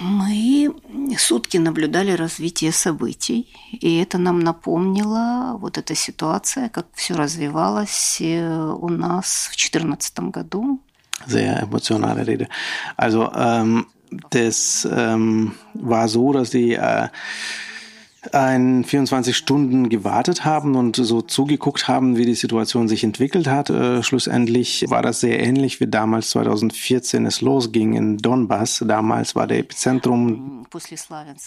Мы 0.00 0.70
сутки 1.18 1.58
наблюдали 1.58 2.12
развитие 2.12 2.72
событий, 2.72 3.52
и 3.72 3.98
это 3.98 4.16
нам 4.16 4.40
напомнило 4.40 5.58
вот 5.60 5.76
эта 5.76 5.94
ситуация, 5.94 6.70
как 6.70 6.86
все 6.94 7.14
развивалось 7.14 8.20
у 8.20 8.88
нас 8.88 9.50
в 9.52 9.56
2014 9.56 10.18
году. 10.30 10.80
Sehr 11.26 11.60
emotionale 11.60 12.26
Rede. 12.26 12.48
Also 12.96 13.30
ähm, 13.34 13.86
das 14.30 14.88
ähm, 14.90 15.52
war 15.74 16.08
so, 16.08 16.32
dass 16.32 16.50
die 16.50 16.74
äh, 16.74 17.08
ein 18.31 18.83
24 18.83 19.35
Stunden 19.35 19.89
gewartet 19.89 20.45
haben 20.45 20.75
und 20.75 20.95
so 20.95 21.21
zugeguckt 21.21 21.87
haben, 21.87 22.15
wie 22.17 22.25
die 22.25 22.35
Situation 22.35 22.87
sich 22.87 23.03
entwickelt 23.03 23.47
hat. 23.47 23.69
Äh, 23.69 24.03
schlussendlich 24.03 24.85
war 24.87 25.01
das 25.01 25.19
sehr 25.19 25.39
ähnlich 25.39 25.79
wie 25.79 25.87
damals 25.87 26.29
2014 26.31 27.25
es 27.25 27.41
losging 27.41 27.93
in 27.93 28.17
Donbass. 28.17 28.83
Damals 28.87 29.35
war 29.35 29.47
der 29.47 29.59
Epizentrum 29.59 30.65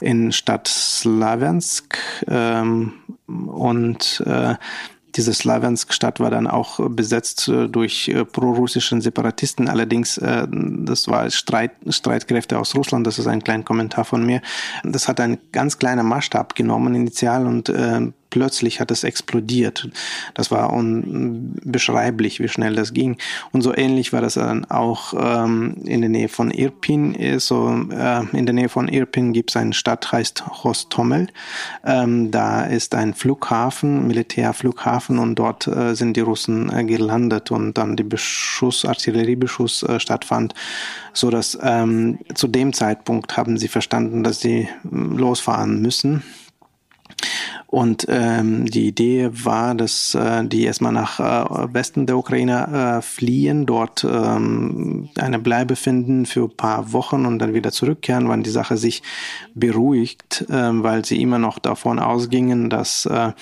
in 0.00 0.32
Stadt 0.32 0.68
Slawiansk 0.68 1.98
ähm, 2.28 2.92
und 3.26 4.22
äh, 4.26 4.54
diese 5.16 5.32
Slawiansk-Stadt 5.32 6.20
war 6.20 6.30
dann 6.30 6.46
auch 6.46 6.78
besetzt 6.90 7.48
äh, 7.48 7.68
durch 7.68 8.08
äh, 8.08 8.24
prorussischen 8.24 9.00
Separatisten. 9.00 9.68
Allerdings, 9.68 10.18
äh, 10.18 10.46
das 10.50 11.08
war 11.08 11.30
Streit, 11.30 11.72
Streitkräfte 11.88 12.58
aus 12.58 12.74
Russland. 12.74 13.06
Das 13.06 13.18
ist 13.18 13.26
ein 13.26 13.42
kleiner 13.42 13.64
Kommentar 13.64 14.04
von 14.04 14.24
mir. 14.24 14.42
Das 14.84 15.08
hat 15.08 15.20
einen 15.20 15.38
ganz 15.52 15.78
kleinen 15.78 16.06
Maßstab 16.06 16.54
genommen 16.54 16.94
initial 16.94 17.46
und 17.46 17.72
plötzlich 18.36 18.80
hat 18.80 18.90
es 18.90 19.02
explodiert. 19.02 19.88
Das 20.34 20.50
war 20.50 20.70
unbeschreiblich, 20.70 22.38
wie 22.38 22.48
schnell 22.48 22.74
das 22.74 22.92
ging. 22.92 23.16
Und 23.50 23.62
so 23.62 23.74
ähnlich 23.74 24.12
war 24.12 24.20
das 24.20 24.34
dann 24.34 24.66
auch 24.66 25.14
ähm, 25.18 25.78
in 25.86 26.02
der 26.02 26.10
Nähe 26.10 26.28
von 26.28 26.50
Irpin. 26.50 27.38
So, 27.38 27.70
äh, 27.90 28.24
in 28.36 28.44
der 28.44 28.52
Nähe 28.52 28.68
von 28.68 28.88
Irpin 28.88 29.32
gibt 29.32 29.52
es 29.52 29.56
eine 29.56 29.72
Stadt, 29.72 30.12
heißt 30.12 30.64
Hostomel. 30.64 31.28
Ähm, 31.82 32.30
da 32.30 32.64
ist 32.64 32.94
ein 32.94 33.14
Flughafen, 33.14 34.06
Militärflughafen, 34.06 35.18
und 35.18 35.36
dort 35.36 35.66
äh, 35.66 35.94
sind 35.94 36.14
die 36.18 36.20
Russen 36.20 36.70
äh, 36.70 36.84
gelandet 36.84 37.50
und 37.50 37.78
dann 37.78 37.96
die 37.96 38.04
Beschuss, 38.04 38.84
Artilleriebeschuss 38.84 39.82
äh, 39.84 39.98
stattfand, 39.98 40.52
so 41.14 41.30
dass 41.30 41.58
ähm, 41.62 42.18
zu 42.34 42.48
dem 42.48 42.74
Zeitpunkt 42.74 43.38
haben 43.38 43.56
sie 43.56 43.68
verstanden, 43.68 44.22
dass 44.22 44.40
sie 44.40 44.68
losfahren 44.82 45.80
müssen 45.80 46.22
und 47.66 48.06
ähm, 48.08 48.66
die 48.66 48.86
Idee 48.86 49.30
war, 49.32 49.74
dass 49.74 50.14
äh, 50.14 50.44
die 50.44 50.64
erstmal 50.64 50.92
nach 50.92 51.18
äh, 51.18 51.74
Westen 51.74 52.06
der 52.06 52.16
Ukraine 52.16 52.98
äh, 52.98 53.02
fliehen, 53.02 53.66
dort 53.66 54.04
ähm, 54.04 55.08
eine 55.18 55.38
Bleibe 55.40 55.74
finden 55.74 56.26
für 56.26 56.44
ein 56.44 56.56
paar 56.56 56.92
Wochen 56.92 57.26
und 57.26 57.40
dann 57.40 57.54
wieder 57.54 57.72
zurückkehren, 57.72 58.28
wann 58.28 58.44
die 58.44 58.50
Sache 58.50 58.76
sich 58.76 59.02
beruhigt, 59.54 60.46
äh, 60.48 60.82
weil 60.82 61.04
sie 61.04 61.20
immer 61.20 61.38
noch 61.38 61.58
davon 61.58 61.98
ausgingen, 61.98 62.70
dass 62.70 63.04
äh, 63.06 63.32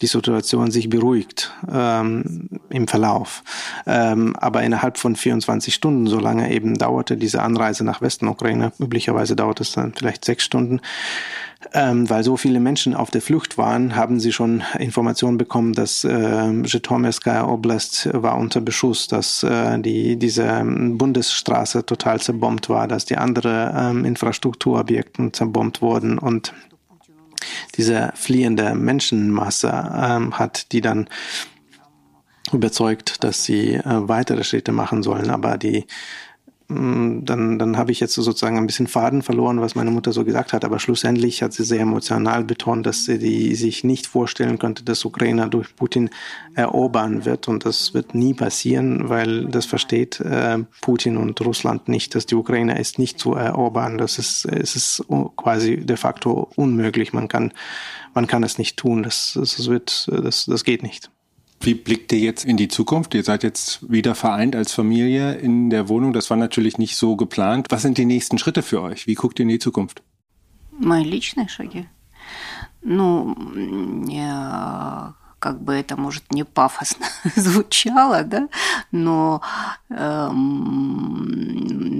die 0.00 0.06
Situation 0.06 0.70
sich 0.70 0.88
beruhigt 0.88 1.52
ähm, 1.72 2.48
im 2.70 2.86
Verlauf. 2.86 3.42
Ähm, 3.86 4.36
aber 4.36 4.62
innerhalb 4.62 4.98
von 4.98 5.16
24 5.16 5.74
Stunden, 5.74 6.06
so 6.06 6.20
lange 6.20 6.52
eben 6.52 6.78
dauerte 6.78 7.16
diese 7.16 7.42
Anreise 7.42 7.84
nach 7.84 8.00
Westen 8.00 8.28
Ukraine, 8.28 8.72
üblicherweise 8.78 9.34
dauert 9.34 9.60
es 9.60 9.72
dann 9.72 9.92
vielleicht 9.94 10.24
sechs 10.24 10.44
Stunden, 10.44 10.80
ähm, 11.72 12.08
weil 12.08 12.22
so 12.22 12.36
viele 12.36 12.60
Menschen 12.60 12.94
auf 12.94 13.10
der 13.10 13.20
Flucht 13.20 13.58
waren, 13.58 13.96
haben 13.96 14.20
sie 14.20 14.32
schon 14.32 14.62
Informationen 14.78 15.38
bekommen, 15.38 15.72
dass 15.72 16.04
äh, 16.04 16.62
Zhytomyrskaya 16.64 17.48
Oblast 17.48 18.08
war 18.12 18.38
unter 18.38 18.60
Beschuss, 18.60 19.08
dass 19.08 19.42
äh, 19.42 19.80
die, 19.80 20.16
diese 20.16 20.62
Bundesstraße 20.64 21.84
total 21.84 22.20
zerbombt 22.20 22.68
war, 22.68 22.86
dass 22.86 23.04
die 23.04 23.16
andere 23.16 23.74
ähm, 23.76 24.04
Infrastrukturobjekte 24.04 25.32
zerbombt 25.32 25.82
wurden 25.82 26.18
und 26.18 26.54
diese 27.76 28.12
fliehende 28.14 28.74
Menschenmasse 28.74 29.68
ähm, 29.68 30.38
hat 30.38 30.72
die 30.72 30.80
dann 30.80 31.08
überzeugt, 32.52 33.22
dass 33.24 33.44
sie 33.44 33.74
äh, 33.74 33.82
weitere 33.84 34.44
Schritte 34.44 34.72
machen 34.72 35.02
sollen, 35.02 35.30
aber 35.30 35.58
die 35.58 35.86
dann, 36.70 37.58
dann 37.58 37.78
habe 37.78 37.92
ich 37.92 38.00
jetzt 38.00 38.12
sozusagen 38.12 38.58
ein 38.58 38.66
bisschen 38.66 38.88
Faden 38.88 39.22
verloren, 39.22 39.62
was 39.62 39.74
meine 39.74 39.90
Mutter 39.90 40.12
so 40.12 40.22
gesagt 40.24 40.52
hat. 40.52 40.66
Aber 40.66 40.78
schlussendlich 40.78 41.42
hat 41.42 41.54
sie 41.54 41.64
sehr 41.64 41.80
emotional 41.80 42.44
betont, 42.44 42.84
dass 42.84 43.06
sie 43.06 43.18
die, 43.18 43.54
sich 43.54 43.84
nicht 43.84 44.06
vorstellen 44.06 44.58
könnte, 44.58 44.84
dass 44.84 45.06
Ukraine 45.06 45.48
durch 45.48 45.74
Putin 45.76 46.10
erobern 46.54 47.24
wird. 47.24 47.48
Und 47.48 47.64
das 47.64 47.94
wird 47.94 48.14
nie 48.14 48.34
passieren, 48.34 49.08
weil 49.08 49.46
das 49.46 49.64
versteht 49.64 50.20
äh, 50.20 50.58
Putin 50.82 51.16
und 51.16 51.40
Russland 51.40 51.88
nicht, 51.88 52.14
dass 52.14 52.26
die 52.26 52.34
Ukraine 52.34 52.78
ist 52.78 52.98
nicht 52.98 53.18
zu 53.18 53.32
erobern. 53.32 53.96
Das 53.96 54.18
ist, 54.18 54.44
es 54.44 54.76
ist 54.76 55.02
quasi 55.36 55.78
de 55.78 55.96
facto 55.96 56.50
unmöglich. 56.54 57.14
Man 57.14 57.28
kann, 57.28 57.54
man 58.12 58.26
kann 58.26 58.42
es 58.42 58.58
nicht 58.58 58.76
tun. 58.76 59.02
Das, 59.02 59.32
das 59.40 59.68
wird, 59.68 60.06
das, 60.12 60.44
das 60.44 60.64
geht 60.64 60.82
nicht. 60.82 61.10
Wie 61.61 61.75
blickt 61.75 62.11
ihr 62.11 62.19
jetzt 62.19 62.43
in 62.43 62.57
die 62.57 62.67
Zukunft? 62.67 63.13
Ihr 63.15 63.23
seid 63.23 63.43
jetzt 63.43 63.89
wieder 63.89 64.15
vereint 64.15 64.53
als 64.55 64.73
Familie 64.73 65.35
in 65.35 65.69
der 65.69 65.87
Wohnung. 65.87 66.11
Das 66.11 66.29
war 66.29 66.35
natürlich 66.35 66.77
nicht 66.77 66.97
so 66.97 67.15
geplant. 67.15 67.67
Was 67.69 67.83
sind 67.83 67.97
die 67.97 68.05
nächsten 68.05 68.37
Schritte 68.37 68.63
für 68.63 68.81
euch? 68.81 69.07
Wie 69.07 69.15
guckt 69.15 69.39
ihr 69.39 69.43
in 69.43 69.49
die 69.49 69.59
Zukunft? 69.59 70.03
Мои 70.77 71.03
личные 71.03 71.47
шаги? 71.47 71.87
Ну, 72.81 73.33
я 74.07 75.13
как 75.39 75.61
бы 75.61 75.73
это, 75.73 75.95
может, 75.97 76.31
не 76.31 76.43
пафосно 76.45 77.05
звучало, 77.35 78.23
да, 78.23 78.47
но 78.91 79.41
э, 79.89 80.29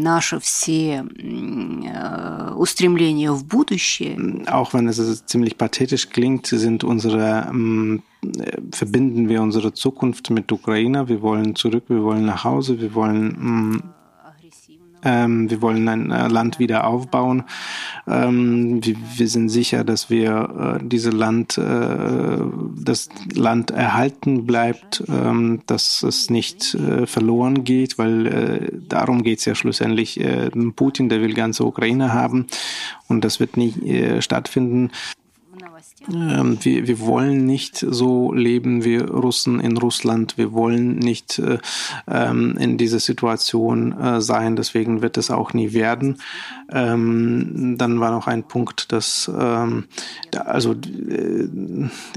наши 0.03 0.39
все 0.39 1.05
äh, 1.17 2.53
Устремления 2.55 3.31
в 3.31 3.45
будущее. 3.45 4.45
Auch 4.47 4.73
wenn 4.73 4.88
es 4.88 5.25
ziemlich 5.25 5.57
pathetisch 5.57 6.09
klingt, 6.09 6.47
sind 6.47 6.83
unsere 6.83 7.47
ähm, 7.49 8.03
verbinden 8.72 9.28
wir 9.28 9.42
unsere 9.42 9.72
Zukunft 9.72 10.31
mit 10.31 10.50
Ukraine. 10.50 11.09
Wir 11.09 11.22
wollen 11.22 11.54
zurück, 11.54 11.85
wir 11.88 12.02
wollen 12.02 12.24
nach 12.24 12.44
Hause, 12.44 12.81
wir 12.81 12.94
wollen 12.94 13.37
ähm, 13.40 13.83
ähm, 15.04 15.48
wir 15.50 15.62
wollen 15.62 15.88
ein 15.88 16.11
äh, 16.11 16.28
Land 16.28 16.59
wieder 16.59 16.87
aufbauen. 16.87 17.44
Ähm, 18.07 18.85
wir, 18.85 18.96
wir, 19.16 19.28
sind 19.28 19.48
sicher, 19.48 19.85
dass 19.85 20.11
wir 20.11 20.78
äh, 20.81 20.85
dieses 20.87 21.12
Land, 21.12 21.57
äh, 21.59 22.38
das 22.76 23.09
Land 23.35 23.70
erhalten 23.70 24.46
bleibt, 24.46 25.04
ähm, 25.09 25.61
dass 25.66 26.02
es 26.02 26.31
nicht 26.31 26.74
äh, 26.74 27.07
verloren 27.07 27.64
geht, 27.64 27.98
weil 27.98 28.26
äh, 28.26 28.72
darum 28.88 29.22
geht 29.22 29.38
es 29.38 29.44
ja 29.44 29.54
schlussendlich. 29.54 30.20
Äh, 30.20 30.50
Putin, 30.74 31.09
der 31.09 31.20
will 31.20 31.35
ganze 31.35 31.64
Ukraine 31.64 32.12
haben 32.12 32.46
und 33.07 33.24
das 33.24 33.40
wird 33.40 33.57
nicht 33.57 33.78
stattfinden. 34.20 34.90
Ähm, 36.12 36.58
wir, 36.62 36.86
wir 36.86 37.00
wollen 37.00 37.44
nicht 37.44 37.84
so 37.88 38.32
leben 38.32 38.84
wie 38.84 38.96
Russen 38.96 39.60
in 39.60 39.76
Russland. 39.76 40.38
Wir 40.38 40.52
wollen 40.52 40.96
nicht 40.96 41.38
äh, 41.38 41.58
ähm, 42.08 42.56
in 42.58 42.78
dieser 42.78 43.00
Situation 43.00 43.92
äh, 43.92 44.20
sein. 44.20 44.56
Deswegen 44.56 45.02
wird 45.02 45.16
es 45.16 45.30
auch 45.30 45.52
nie 45.52 45.72
werden. 45.72 46.18
Ähm, 46.70 47.76
dann 47.78 48.00
war 48.00 48.10
noch 48.10 48.26
ein 48.26 48.44
Punkt, 48.44 48.92
dass 48.92 49.30
ähm, 49.34 49.84
da, 50.30 50.42
also 50.42 50.72
äh, 50.72 51.48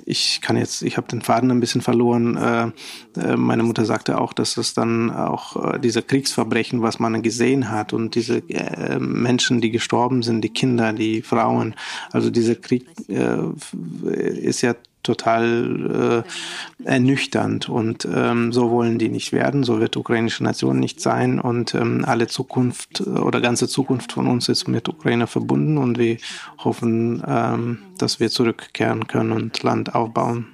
ich 0.05 0.41
kann 0.41 0.57
jetzt, 0.57 0.81
ich 0.83 0.97
habe 0.97 1.07
den 1.07 1.21
Faden 1.21 1.51
ein 1.51 1.59
bisschen 1.59 1.81
verloren. 1.81 2.37
Äh, 2.37 2.71
äh, 3.19 3.35
meine 3.37 3.63
Mutter 3.63 3.85
sagte 3.85 4.19
auch, 4.19 4.33
dass 4.33 4.57
es 4.57 4.73
dann 4.73 5.11
auch 5.11 5.73
äh, 5.73 5.79
diese 5.79 6.01
Kriegsverbrechen, 6.01 6.81
was 6.81 6.99
man 6.99 7.21
gesehen 7.21 7.69
hat 7.69 7.93
und 7.93 8.15
diese 8.15 8.37
äh, 8.49 8.99
Menschen, 8.99 9.61
die 9.61 9.71
gestorben 9.71 10.23
sind, 10.23 10.41
die 10.41 10.49
Kinder, 10.49 10.93
die 10.93 11.21
Frauen, 11.21 11.75
also 12.11 12.29
dieser 12.29 12.55
Krieg 12.55 12.85
äh, 13.09 13.37
ist 14.03 14.61
ja 14.61 14.75
total 15.03 16.23
äh, 16.83 16.87
ernüchternd 16.87 17.69
und 17.69 18.07
ähm, 18.13 18.53
so 18.53 18.69
wollen 18.69 18.99
die 18.99 19.09
nicht 19.09 19.31
werden, 19.33 19.63
so 19.63 19.79
wird 19.79 19.97
ukrainische 19.97 20.43
Nation 20.43 20.79
nicht 20.79 21.01
sein 21.01 21.39
und 21.39 21.73
ähm, 21.73 22.03
alle 22.05 22.27
Zukunft 22.27 23.01
oder 23.01 23.41
ganze 23.41 23.67
Zukunft 23.67 24.11
von 24.11 24.27
uns 24.27 24.47
ist 24.49 24.67
mit 24.67 24.87
Ukraine 24.89 25.27
verbunden 25.27 25.77
und 25.77 25.97
wir 25.97 26.17
hoffen, 26.59 27.23
ähm, 27.25 27.79
dass 27.97 28.19
wir 28.19 28.29
zurückkehren 28.29 29.07
können 29.07 29.31
und 29.31 29.63
Land 29.63 29.95
aufbauen 29.95 30.47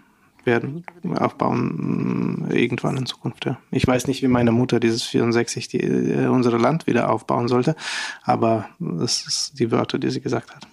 werden, 0.46 0.86
aufbauen 1.16 2.46
mm, 2.48 2.52
irgendwann 2.52 2.96
in 2.96 3.06
Zukunft. 3.06 3.46
Ja. 3.46 3.58
Ich 3.70 3.86
weiß 3.86 4.08
nicht, 4.08 4.24
wie 4.24 4.30
meine 4.30 4.54
Mutter 4.54 4.80
dieses 4.80 5.04
64 5.04 5.68
die, 5.68 5.82
äh, 5.82 6.28
unser 6.28 6.58
Land 6.58 6.88
wieder 6.88 7.12
aufbauen 7.12 7.50
sollte, 7.50 7.76
aber 8.24 8.70
das 8.80 9.28
ist 9.28 9.60
die 9.60 9.72
Wörter, 9.72 10.00
die 10.00 10.10
sie 10.10 10.22
gesagt 10.22 10.56
hat. 10.56 10.68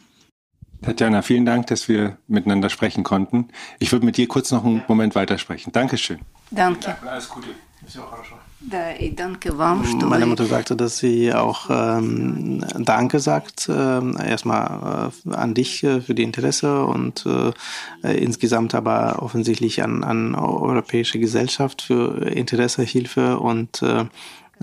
Tatjana, 0.84 1.22
vielen 1.22 1.46
Dank, 1.46 1.66
dass 1.68 1.88
wir 1.88 2.18
miteinander 2.28 2.68
sprechen 2.68 3.04
konnten. 3.04 3.48
Ich 3.78 3.90
würde 3.92 4.04
mit 4.04 4.16
dir 4.16 4.28
kurz 4.28 4.50
noch 4.50 4.64
einen 4.64 4.82
Moment 4.86 5.14
weitersprechen. 5.14 5.72
Dankeschön. 5.72 6.20
Danke. 6.50 6.96
Alles 7.06 7.28
Gute. 7.28 7.48
Meine 10.06 10.26
Mutter 10.26 10.46
sagte, 10.46 10.74
dass 10.74 10.98
sie 10.98 11.34
auch 11.34 11.68
ähm, 11.68 12.64
Danke 12.78 13.20
sagt, 13.20 13.68
äh, 13.68 14.26
erstmal 14.26 15.12
äh, 15.26 15.34
an 15.34 15.54
dich 15.54 15.84
äh, 15.84 16.00
für 16.00 16.14
die 16.14 16.22
Interesse 16.22 16.84
und 16.84 17.26
äh, 17.26 18.16
insgesamt 18.16 18.74
aber 18.74 19.22
offensichtlich 19.22 19.82
an, 19.82 20.02
an 20.02 20.34
europäische 20.34 21.18
Gesellschaft 21.18 21.82
für 21.82 22.26
Interesse, 22.26 22.82
Hilfe 22.82 23.38
und 23.38 23.82
äh, 23.82 24.06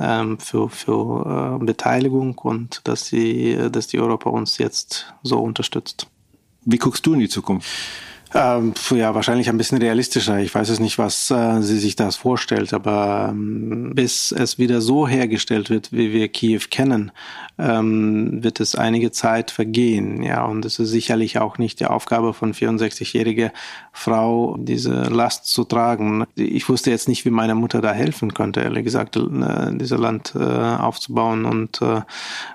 ähm, 0.01 0.39
für, 0.39 0.69
für 0.69 1.59
äh, 1.61 1.63
Beteiligung 1.63 2.37
und 2.39 2.81
dass 2.85 3.09
die, 3.09 3.69
dass 3.71 3.87
die 3.87 3.99
Europa 3.99 4.29
uns 4.29 4.57
jetzt 4.57 5.13
so 5.23 5.39
unterstützt. 5.39 6.07
Wie 6.63 6.77
guckst 6.77 7.05
du 7.05 7.13
in 7.13 7.19
die 7.19 7.29
Zukunft? 7.29 7.69
Ähm, 8.33 8.73
ja, 8.91 9.13
wahrscheinlich 9.13 9.49
ein 9.49 9.57
bisschen 9.57 9.79
realistischer. 9.79 10.39
Ich 10.39 10.55
weiß 10.55 10.69
es 10.69 10.79
nicht, 10.79 10.97
was 10.97 11.29
äh, 11.31 11.61
sie 11.61 11.77
sich 11.77 11.97
das 11.97 12.15
vorstellt, 12.15 12.73
aber 12.73 13.27
ähm, 13.31 13.91
bis 13.93 14.31
es 14.31 14.57
wieder 14.57 14.79
so 14.79 15.05
hergestellt 15.05 15.69
wird, 15.69 15.91
wie 15.91 16.13
wir 16.13 16.29
Kiew 16.29 16.61
kennen, 16.69 17.11
ähm, 17.59 18.41
wird 18.41 18.61
es 18.61 18.75
einige 18.75 19.11
Zeit 19.11 19.51
vergehen. 19.51 20.23
Ja, 20.23 20.45
und 20.45 20.63
es 20.63 20.79
ist 20.79 20.91
sicherlich 20.91 21.39
auch 21.39 21.57
nicht 21.57 21.81
die 21.81 21.87
Aufgabe 21.87 22.33
von 22.33 22.53
64-jähriger 22.53 23.51
Frau, 23.91 24.55
diese 24.57 24.93
Last 25.09 25.47
zu 25.47 25.65
tragen. 25.65 26.25
Ich 26.35 26.69
wusste 26.69 26.89
jetzt 26.89 27.09
nicht, 27.09 27.25
wie 27.25 27.31
meine 27.31 27.55
Mutter 27.55 27.81
da 27.81 27.91
helfen 27.91 28.33
könnte, 28.33 28.61
ehrlich 28.61 28.85
gesagt, 28.85 29.17
äh, 29.17 29.21
dieses 29.73 29.99
Land 29.99 30.33
äh, 30.35 30.41
aufzubauen 30.41 31.43
und 31.43 31.81
äh, 31.81 32.01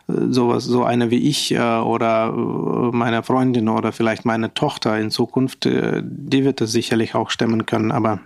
sowas, 0.09 0.65
so 0.65 0.85
eine 0.85 1.11
wie 1.11 1.29
ich 1.29 1.53
äh, 1.53 1.59
oder 1.59 2.33
äh, 2.35 2.97
meine 2.97 3.23
Freundin 3.23 3.69
oder 3.69 3.93
vielleicht 3.93 4.25
meine 4.25 4.55
Tochter 4.55 4.99
in 4.99 5.11
Zukunft 5.11 5.65
die 6.02 6.44
wird 6.44 6.61
das 6.61 6.72
sicherlich 6.72 7.14
auch 7.14 7.31
stemmen 7.31 7.66
können, 7.66 7.92
aber 7.92 8.20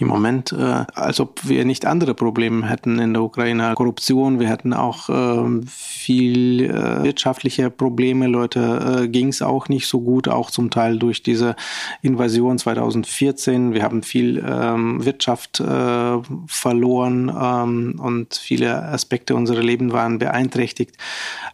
im 0.00 0.06
Moment, 0.06 0.52
äh, 0.52 0.84
als 0.94 1.18
ob 1.18 1.48
wir 1.48 1.64
nicht 1.64 1.86
andere 1.86 2.14
Probleme 2.14 2.68
hätten 2.68 2.98
in 2.98 3.14
der 3.14 3.22
Ukraine. 3.22 3.72
Korruption, 3.74 4.38
wir 4.38 4.48
hätten 4.48 4.72
auch 4.72 5.08
äh, 5.08 5.66
viel 5.66 6.64
äh, 6.64 7.02
wirtschaftliche 7.02 7.70
Probleme. 7.70 8.28
Leute 8.28 9.02
äh, 9.04 9.08
ging 9.08 9.28
es 9.28 9.42
auch 9.42 9.68
nicht 9.68 9.88
so 9.88 10.00
gut, 10.00 10.28
auch 10.28 10.50
zum 10.50 10.70
Teil 10.70 10.98
durch 10.98 11.22
diese 11.22 11.56
Invasion 12.02 12.58
2014. 12.58 13.72
Wir 13.72 13.82
haben 13.82 14.02
viel 14.02 14.44
ähm, 14.46 15.04
Wirtschaft 15.04 15.58
äh, 15.58 16.18
verloren 16.46 17.32
ähm, 17.34 17.98
und 18.00 18.34
viele 18.34 18.82
Aspekte 18.84 19.34
unserer 19.34 19.62
Leben 19.62 19.92
waren 19.92 20.18
beeinträchtigt. 20.18 20.96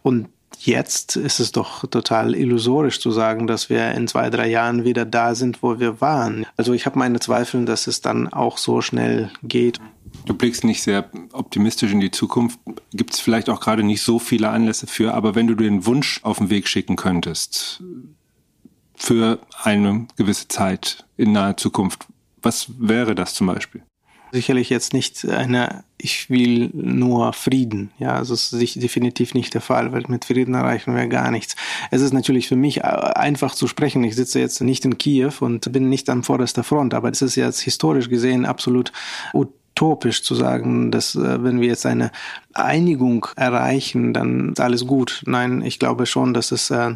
Und 0.03 0.27
Jetzt 0.65 1.15
ist 1.15 1.39
es 1.39 1.51
doch 1.51 1.85
total 1.85 2.33
illusorisch 2.33 2.99
zu 2.99 3.11
sagen, 3.11 3.45
dass 3.45 3.69
wir 3.69 3.91
in 3.91 4.07
zwei, 4.07 4.31
drei 4.31 4.49
Jahren 4.49 4.83
wieder 4.83 5.05
da 5.05 5.35
sind, 5.35 5.61
wo 5.61 5.79
wir 5.79 6.01
waren. 6.01 6.47
Also 6.57 6.73
ich 6.73 6.87
habe 6.87 6.97
meine 6.97 7.19
Zweifel, 7.19 7.65
dass 7.65 7.85
es 7.85 8.01
dann 8.01 8.33
auch 8.33 8.57
so 8.57 8.81
schnell 8.81 9.29
geht. 9.43 9.79
Du 10.25 10.33
blickst 10.33 10.63
nicht 10.63 10.81
sehr 10.81 11.07
optimistisch 11.33 11.91
in 11.91 11.99
die 11.99 12.09
Zukunft. 12.09 12.59
Gibt 12.91 13.13
es 13.13 13.19
vielleicht 13.19 13.47
auch 13.47 13.59
gerade 13.59 13.83
nicht 13.83 14.01
so 14.01 14.17
viele 14.17 14.49
Anlässe 14.49 14.87
für, 14.87 15.13
aber 15.13 15.35
wenn 15.35 15.45
du 15.45 15.53
den 15.53 15.85
Wunsch 15.85 16.19
auf 16.23 16.39
den 16.39 16.49
Weg 16.49 16.67
schicken 16.67 16.95
könntest 16.95 17.83
für 18.95 19.37
eine 19.61 20.07
gewisse 20.15 20.47
Zeit 20.47 21.05
in 21.15 21.31
naher 21.31 21.57
Zukunft, 21.57 22.07
was 22.41 22.71
wäre 22.79 23.13
das 23.13 23.35
zum 23.35 23.45
Beispiel? 23.45 23.83
Sicherlich 24.35 24.69
jetzt 24.69 24.91
nicht 24.91 25.25
eine, 25.29 25.85
ich 25.97 26.29
will 26.29 26.69
nur 26.73 27.31
Frieden. 27.31 27.91
Ja, 27.99 28.15
also 28.15 28.33
es 28.33 28.51
ist 28.51 28.83
definitiv 28.83 29.33
nicht 29.33 29.53
der 29.53 29.61
Fall, 29.61 29.93
weil 29.93 30.03
mit 30.09 30.25
Frieden 30.25 30.55
erreichen 30.55 30.93
wir 30.93 31.07
gar 31.07 31.31
nichts. 31.31 31.55
Es 31.89 32.01
ist 32.01 32.11
natürlich 32.11 32.49
für 32.49 32.57
mich 32.57 32.79
äh, 32.79 32.81
einfach 32.81 33.55
zu 33.55 33.65
sprechen. 33.67 34.03
Ich 34.03 34.17
sitze 34.17 34.41
jetzt 34.41 34.59
nicht 34.59 34.83
in 34.83 34.97
Kiew 34.97 35.31
und 35.39 35.71
bin 35.71 35.87
nicht 35.87 36.09
am 36.09 36.21
vorderster 36.21 36.65
Front, 36.65 36.93
aber 36.93 37.09
es 37.09 37.21
ist 37.21 37.35
jetzt 37.35 37.61
historisch 37.61 38.09
gesehen 38.09 38.45
absolut 38.45 38.91
utopisch 39.33 40.21
zu 40.21 40.35
sagen, 40.35 40.91
dass 40.91 41.15
äh, 41.15 41.41
wenn 41.41 41.61
wir 41.61 41.69
jetzt 41.69 41.85
eine 41.85 42.11
Einigung 42.53 43.27
erreichen, 43.37 44.13
dann 44.13 44.49
ist 44.49 44.59
alles 44.59 44.85
gut. 44.85 45.23
Nein, 45.27 45.61
ich 45.61 45.79
glaube 45.79 46.07
schon, 46.07 46.33
dass 46.33 46.51
es 46.51 46.71
äh, 46.71 46.95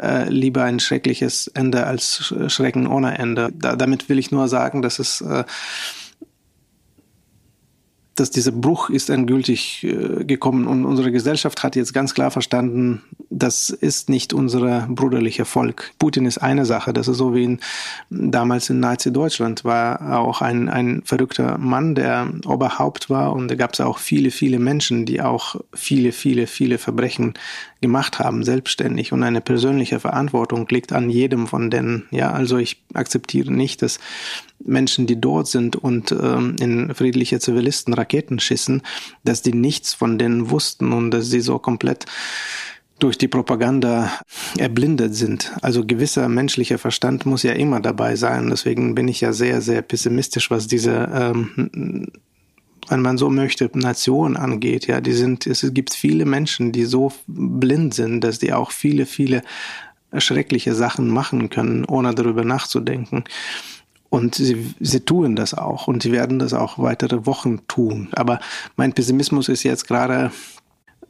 äh, 0.00 0.28
lieber 0.28 0.62
ein 0.62 0.78
schreckliches 0.78 1.48
Ende 1.48 1.84
als 1.84 2.32
Schrecken 2.46 2.86
ohne 2.86 3.18
Ende. 3.18 3.50
Da, 3.52 3.74
damit 3.74 4.08
will 4.08 4.20
ich 4.20 4.30
nur 4.30 4.46
sagen, 4.46 4.82
dass 4.82 5.00
es 5.00 5.20
äh, 5.20 5.42
dass 8.16 8.30
dieser 8.30 8.52
Bruch 8.52 8.90
ist 8.90 9.10
endgültig 9.10 9.84
äh, 9.84 10.24
gekommen 10.24 10.66
und 10.66 10.84
unsere 10.84 11.12
Gesellschaft 11.12 11.62
hat 11.62 11.76
jetzt 11.76 11.94
ganz 11.94 12.14
klar 12.14 12.30
verstanden, 12.30 13.02
das 13.30 13.70
ist 13.70 14.08
nicht 14.08 14.32
unser 14.32 14.86
bruderlicher 14.88 15.44
Volk. 15.44 15.92
Putin 15.98 16.26
ist 16.26 16.38
eine 16.38 16.64
Sache, 16.64 16.92
das 16.92 17.08
ist 17.08 17.18
so 17.18 17.34
wie 17.34 17.44
in, 17.44 17.60
damals 18.10 18.70
in 18.70 18.80
Nazi-Deutschland 18.80 19.64
war 19.64 20.18
auch 20.18 20.42
ein, 20.42 20.68
ein 20.68 21.02
verrückter 21.04 21.58
Mann, 21.58 21.94
der 21.94 22.28
Oberhaupt 22.46 23.10
war 23.10 23.32
und 23.32 23.48
da 23.48 23.54
gab 23.54 23.74
es 23.74 23.80
auch 23.80 23.98
viele, 23.98 24.30
viele 24.30 24.58
Menschen, 24.58 25.06
die 25.06 25.20
auch 25.20 25.56
viele, 25.74 26.12
viele, 26.12 26.46
viele 26.46 26.78
Verbrechen 26.78 27.34
gemacht 27.80 28.18
haben, 28.18 28.42
selbstständig 28.42 29.12
und 29.12 29.22
eine 29.22 29.40
persönliche 29.40 30.00
Verantwortung 30.00 30.66
liegt 30.70 30.92
an 30.92 31.10
jedem 31.10 31.46
von 31.46 31.70
denen. 31.70 32.06
Ja, 32.10 32.32
also 32.32 32.56
ich 32.56 32.82
akzeptiere 32.94 33.52
nicht, 33.52 33.82
dass 33.82 34.00
Menschen, 34.66 35.06
die 35.06 35.20
dort 35.20 35.48
sind 35.48 35.76
und 35.76 36.12
ähm, 36.12 36.56
in 36.60 36.94
friedliche 36.94 37.38
Zivilisten 37.38 37.94
Raketen 37.94 38.38
schießen, 38.38 38.82
dass 39.24 39.42
die 39.42 39.54
nichts 39.54 39.94
von 39.94 40.18
denen 40.18 40.50
wussten 40.50 40.92
und 40.92 41.10
dass 41.10 41.30
sie 41.30 41.40
so 41.40 41.58
komplett 41.58 42.06
durch 42.98 43.18
die 43.18 43.28
Propaganda 43.28 44.10
erblindet 44.56 45.14
sind. 45.14 45.52
Also 45.60 45.84
gewisser 45.84 46.28
menschlicher 46.28 46.78
Verstand 46.78 47.26
muss 47.26 47.42
ja 47.42 47.52
immer 47.52 47.80
dabei 47.80 48.16
sein. 48.16 48.48
Deswegen 48.48 48.94
bin 48.94 49.08
ich 49.08 49.20
ja 49.20 49.32
sehr, 49.32 49.60
sehr 49.60 49.82
pessimistisch, 49.82 50.50
was 50.50 50.66
diese, 50.66 51.10
ähm, 51.12 52.08
wenn 52.88 53.02
man 53.02 53.18
so 53.18 53.28
möchte, 53.28 53.70
Nation 53.74 54.36
angeht. 54.36 54.86
Ja, 54.86 55.00
die 55.00 55.12
sind, 55.12 55.46
es 55.46 55.74
gibt 55.74 55.92
viele 55.92 56.24
Menschen, 56.24 56.72
die 56.72 56.84
so 56.84 57.12
blind 57.26 57.92
sind, 57.92 58.22
dass 58.22 58.38
die 58.38 58.54
auch 58.54 58.70
viele, 58.70 59.04
viele 59.04 59.42
schreckliche 60.16 60.74
Sachen 60.74 61.08
machen 61.08 61.50
können, 61.50 61.84
ohne 61.84 62.14
darüber 62.14 62.44
nachzudenken. 62.44 63.24
Und 64.08 64.34
sie, 64.34 64.74
sie 64.80 65.00
tun 65.00 65.36
das 65.36 65.54
auch 65.54 65.88
und 65.88 66.02
sie 66.02 66.12
werden 66.12 66.38
das 66.38 66.54
auch 66.54 66.78
weitere 66.78 67.26
Wochen 67.26 67.66
tun. 67.66 68.08
Aber 68.12 68.40
mein 68.76 68.92
Pessimismus 68.92 69.48
ist 69.48 69.62
jetzt 69.62 69.88
gerade 69.88 70.30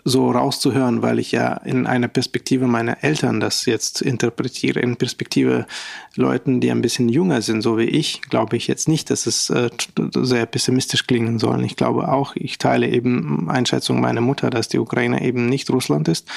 so 0.07 0.31
rauszuhören, 0.31 1.03
weil 1.03 1.19
ich 1.19 1.33
ja 1.33 1.55
in 1.55 1.85
einer 1.85 2.07
Perspektive 2.07 2.69
meiner 2.69 3.03
Eltern 3.03 3.41
das 3.41 3.67
jetzt 3.67 4.01
interpretiere, 4.01 4.79
in 4.79 4.95
Perspektive 4.95 5.67
Leuten, 6.15 6.61
die 6.61 6.71
ein 6.71 6.81
bisschen 6.81 7.09
jünger 7.09 7.43
sind, 7.43 7.61
so 7.61 7.77
wie 7.77 7.87
ich, 7.87 8.23
glaube 8.23 8.57
ich 8.57 8.69
jetzt 8.69 8.89
nicht, 8.89 9.11
dass 9.11 9.27
es 9.27 9.51
äh, 9.51 9.69
sehr 10.15 10.47
pessimistisch 10.47 11.09
klingen 11.09 11.41
soll. 11.41 11.65
Ich 11.65 11.75
glaube 11.75 12.09
auch, 12.09 12.37
ich 12.37 12.59
teile 12.59 12.89
eben 12.89 13.51
Einschätzung 13.51 14.01
meiner 14.01 14.21
Mutter, 14.21 14.49
dass 14.49 14.69
die 14.69 14.79
Ukraine 14.79 15.25
eben 15.25 15.47
nicht 15.47 15.69
Russland 15.71 16.07
ist, 16.07 16.29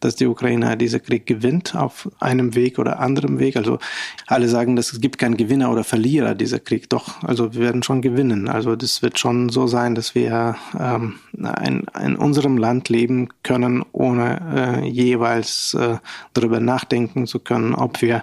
dass 0.00 0.16
die 0.16 0.26
Ukraine 0.26 0.78
diese 0.78 0.98
Krieg 0.98 1.26
gewinnt 1.26 1.74
auf 1.76 2.08
einem 2.20 2.54
Weg 2.54 2.78
oder 2.78 2.98
anderem 2.98 3.38
Weg. 3.38 3.58
Also 3.58 3.78
alle 4.26 4.48
sagen, 4.48 4.74
dass 4.74 4.92
es 4.92 5.02
gibt 5.02 5.18
keinen 5.18 5.36
Gewinner 5.36 5.70
oder 5.70 5.84
Verlierer 5.84 6.34
dieser 6.34 6.60
Krieg. 6.60 6.88
Doch, 6.88 7.22
also 7.22 7.52
wir 7.52 7.60
werden 7.60 7.82
schon 7.82 8.00
gewinnen. 8.00 8.48
Also 8.48 8.74
das 8.74 9.02
wird 9.02 9.18
schon 9.18 9.50
so 9.50 9.66
sein, 9.66 9.94
dass 9.94 10.14
wir 10.14 10.56
ähm, 10.80 11.16
in, 11.64 11.84
in 12.02 12.16
unserem 12.16 12.56
Land 12.56 12.88
leben, 12.88 13.17
fühlen 13.18 13.28
können, 13.42 13.84
ohne 13.92 14.82
äh, 14.84 14.88
jeweils 14.88 15.74
äh, 15.74 15.98
darüber 16.34 16.60
nachdenken 16.60 17.26
zu 17.26 17.38
können, 17.40 17.74
ob 17.74 18.02
wir 18.02 18.22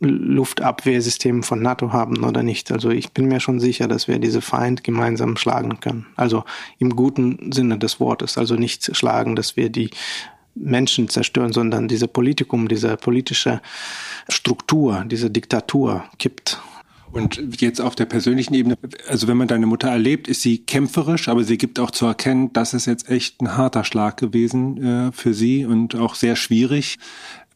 Luftabwehrsystem 0.00 1.42
von 1.42 1.62
NATO 1.62 1.92
haben 1.92 2.24
oder 2.24 2.42
nicht. 2.42 2.72
Also 2.72 2.90
ich 2.90 3.12
bin 3.12 3.26
mir 3.26 3.40
schon 3.40 3.60
sicher, 3.60 3.86
dass 3.86 4.08
wir 4.08 4.18
diese 4.18 4.40
Feind 4.40 4.82
gemeinsam 4.82 5.36
schlagen 5.36 5.78
können. 5.80 6.06
Also 6.16 6.44
im 6.78 6.96
guten 6.96 7.52
Sinne 7.52 7.78
des 7.78 8.00
Wortes. 8.00 8.36
Also 8.38 8.56
nicht 8.56 8.96
schlagen, 8.96 9.36
dass 9.36 9.56
wir 9.56 9.70
die 9.70 9.90
Menschen 10.54 11.08
zerstören, 11.08 11.52
sondern 11.52 11.88
diese 11.88 12.08
Politikum, 12.08 12.68
diese 12.68 12.96
politische 12.96 13.60
Struktur, 14.28 15.04
diese 15.06 15.30
Diktatur 15.30 16.04
kippt. 16.18 16.60
Und 17.12 17.60
jetzt 17.60 17.80
auf 17.80 17.94
der 17.94 18.06
persönlichen 18.06 18.54
Ebene, 18.54 18.78
also 19.06 19.28
wenn 19.28 19.36
man 19.36 19.48
deine 19.48 19.66
Mutter 19.66 19.88
erlebt, 19.88 20.28
ist 20.28 20.40
sie 20.40 20.58
kämpferisch, 20.58 21.28
aber 21.28 21.44
sie 21.44 21.58
gibt 21.58 21.78
auch 21.78 21.90
zu 21.90 22.06
erkennen, 22.06 22.52
das 22.54 22.72
ist 22.72 22.86
jetzt 22.86 23.08
echt 23.10 23.40
ein 23.42 23.56
harter 23.56 23.84
Schlag 23.84 24.16
gewesen 24.16 24.82
äh, 24.82 25.12
für 25.12 25.34
sie 25.34 25.66
und 25.66 25.94
auch 25.94 26.14
sehr 26.14 26.36
schwierig. 26.36 26.98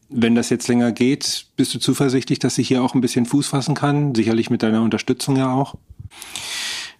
Wenn 0.09 0.35
das 0.35 0.49
jetzt 0.49 0.67
länger 0.67 0.91
geht, 0.91 1.47
bist 1.57 1.73
du 1.73 1.79
zuversichtlich, 1.79 2.39
dass 2.39 2.55
sie 2.55 2.63
hier 2.63 2.83
auch 2.83 2.93
ein 2.93 3.01
bisschen 3.01 3.25
Fuß 3.25 3.47
fassen 3.47 3.75
kann? 3.75 4.13
Sicherlich 4.15 4.49
mit 4.49 4.63
deiner 4.63 4.81
Unterstützung 4.81 5.35
ja 5.35 5.51
auch. 5.51 5.75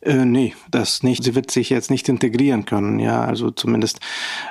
Äh, 0.01 0.25
nee, 0.25 0.53
das 0.69 1.01
nicht. 1.01 1.23
Sie 1.23 1.33
wird 1.33 1.49
sich 1.49 1.71
jetzt 1.71 1.89
nicht 1.89 2.07
integrieren 2.07 2.65
können. 2.65 2.99
Ja, 2.99 3.25
also 3.25 3.49
zumindest, 3.49 3.99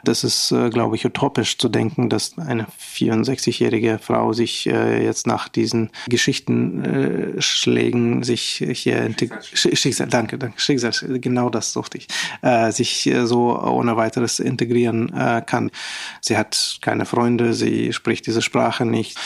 das 0.03 0.25
ist, 0.25 0.51
äh, 0.51 0.71
glaube 0.71 0.97
ich, 0.97 1.07
utopisch 1.07 1.57
zu 1.57 1.69
denken, 1.69 2.09
dass 2.09 2.37
eine 2.37 2.67
64-jährige 2.95 4.01
Frau 4.03 4.33
sich 4.33 4.67
äh, 4.67 5.05
jetzt 5.05 5.29
nach 5.29 5.49
diesen 5.49 5.91
Geschichtenschlägen 6.09 8.23
äh, 8.23 8.25
sich 8.25 8.65
hier 8.73 9.09
Schicksal. 9.17 9.77
Schicksal, 9.77 10.09
danke, 10.09 10.37
danke, 10.37 10.61
Schicksal, 10.61 10.91
genau 11.21 11.49
das 11.49 11.73
suchte 11.73 11.99
ich, 11.99 12.09
äh, 12.43 12.73
sich 12.73 13.07
äh, 13.07 13.25
so 13.27 13.57
ohne 13.57 13.97
weiteres 13.97 14.41
integrieren 14.41 15.13
kann. 15.47 15.71
Sie 16.21 16.37
hat 16.37 16.79
keine 16.83 17.07
Freunde, 17.07 17.55
sie 17.55 17.93
spricht 17.93 18.27
diese 18.27 18.43
Sprache 18.43 18.85
nicht. 18.85 19.17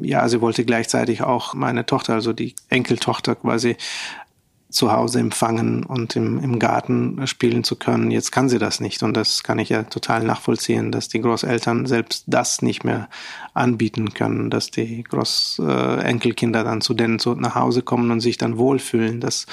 Ja, 0.00 0.28
sie 0.28 0.40
wollte 0.40 0.64
gleichzeitig 0.64 1.22
auch 1.22 1.52
meine 1.54 1.84
Tochter, 1.86 2.14
also 2.14 2.32
die 2.32 2.54
Enkeltochter 2.68 3.34
quasi 3.36 3.76
zu 4.70 4.92
Hause 4.92 5.20
empfangen 5.20 5.84
und 5.84 6.16
im, 6.16 6.42
im 6.42 6.58
Garten 6.58 7.26
spielen 7.26 7.64
zu 7.64 7.76
können. 7.76 8.10
Jetzt 8.10 8.32
kann 8.32 8.48
sie 8.48 8.58
das 8.58 8.80
nicht 8.80 9.02
und 9.02 9.16
das 9.16 9.42
kann 9.42 9.58
ich 9.58 9.68
ja 9.68 9.82
total 9.82 10.24
nachvollziehen, 10.24 10.92
dass 10.92 11.08
die 11.08 11.20
Großeltern 11.20 11.86
selbst 11.86 12.24
das 12.26 12.62
nicht 12.62 12.84
mehr 12.84 13.08
anbieten 13.52 14.14
können, 14.14 14.48
dass 14.50 14.70
die 14.70 15.02
Großenkelkinder 15.02 16.64
dann 16.64 16.80
zu 16.80 16.94
denen 16.94 17.18
zu, 17.18 17.34
nach 17.34 17.54
Hause 17.54 17.82
kommen 17.82 18.10
und 18.10 18.20
sich 18.20 18.38
dann 18.38 18.58
wohlfühlen. 18.58 19.20
Das 19.20 19.46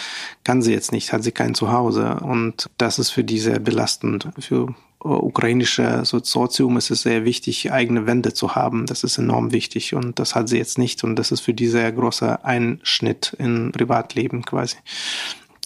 kann 0.44 0.62
sie 0.62 0.74
jetzt 0.74 0.92
nicht, 0.92 1.12
hat 1.14 1.24
sie 1.24 1.32
kein 1.32 1.56
Zuhause 1.56 2.20
und 2.22 2.70
das 2.78 3.00
ist 3.00 3.10
für 3.10 3.24
die 3.24 3.40
sehr 3.40 3.60
belastend. 3.60 4.30
Für 4.40 4.76
ukrainische 5.00 6.04
Sozium 6.06 6.78
ist 6.78 6.90
es 6.90 7.04
sehr 7.04 7.24
wichtig, 7.24 7.72
eigene 7.72 8.08
Wände 8.08 8.34
zu 8.34 8.56
haben. 8.56 8.86
Das 8.86 9.04
ist 9.04 9.18
enorm 9.18 9.52
wichtig 9.52 9.94
und 9.94 10.20
das 10.20 10.36
hat 10.36 10.50
sie 10.50 10.58
jetzt 10.58 10.78
nicht 10.78 11.04
und 11.04 11.16
das 11.16 11.32
ist 11.32 11.42
für 11.42 11.54
die 11.54 11.68
sehr 11.68 11.92
großer 11.92 12.44
Einschnitt 12.44 13.36
in 13.38 13.72
Privatleben 13.72 14.44
quasi. 14.44 14.78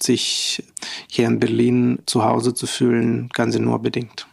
Sich 0.02 0.64
hier 1.08 1.28
in 1.28 1.40
Berlin 1.40 2.00
zu 2.06 2.24
Hause 2.26 2.54
zu 2.54 2.68
fühlen, 2.68 3.30
kann 3.30 3.52
sie 3.52 3.60
nur 3.60 3.80
bedingt. 3.80 4.28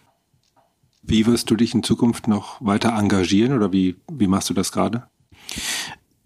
Wie 1.02 1.26
wirst 1.26 1.50
du 1.50 1.56
dich 1.56 1.74
in 1.74 1.82
Zukunft 1.82 2.26
noch 2.26 2.60
weiter 2.60 2.94
engagieren 2.98 3.54
oder 3.54 3.72
wie, 3.72 3.96
wie 4.10 4.26
machst 4.26 4.50
du 4.50 4.54
das 4.54 4.72
gerade? 4.72 5.04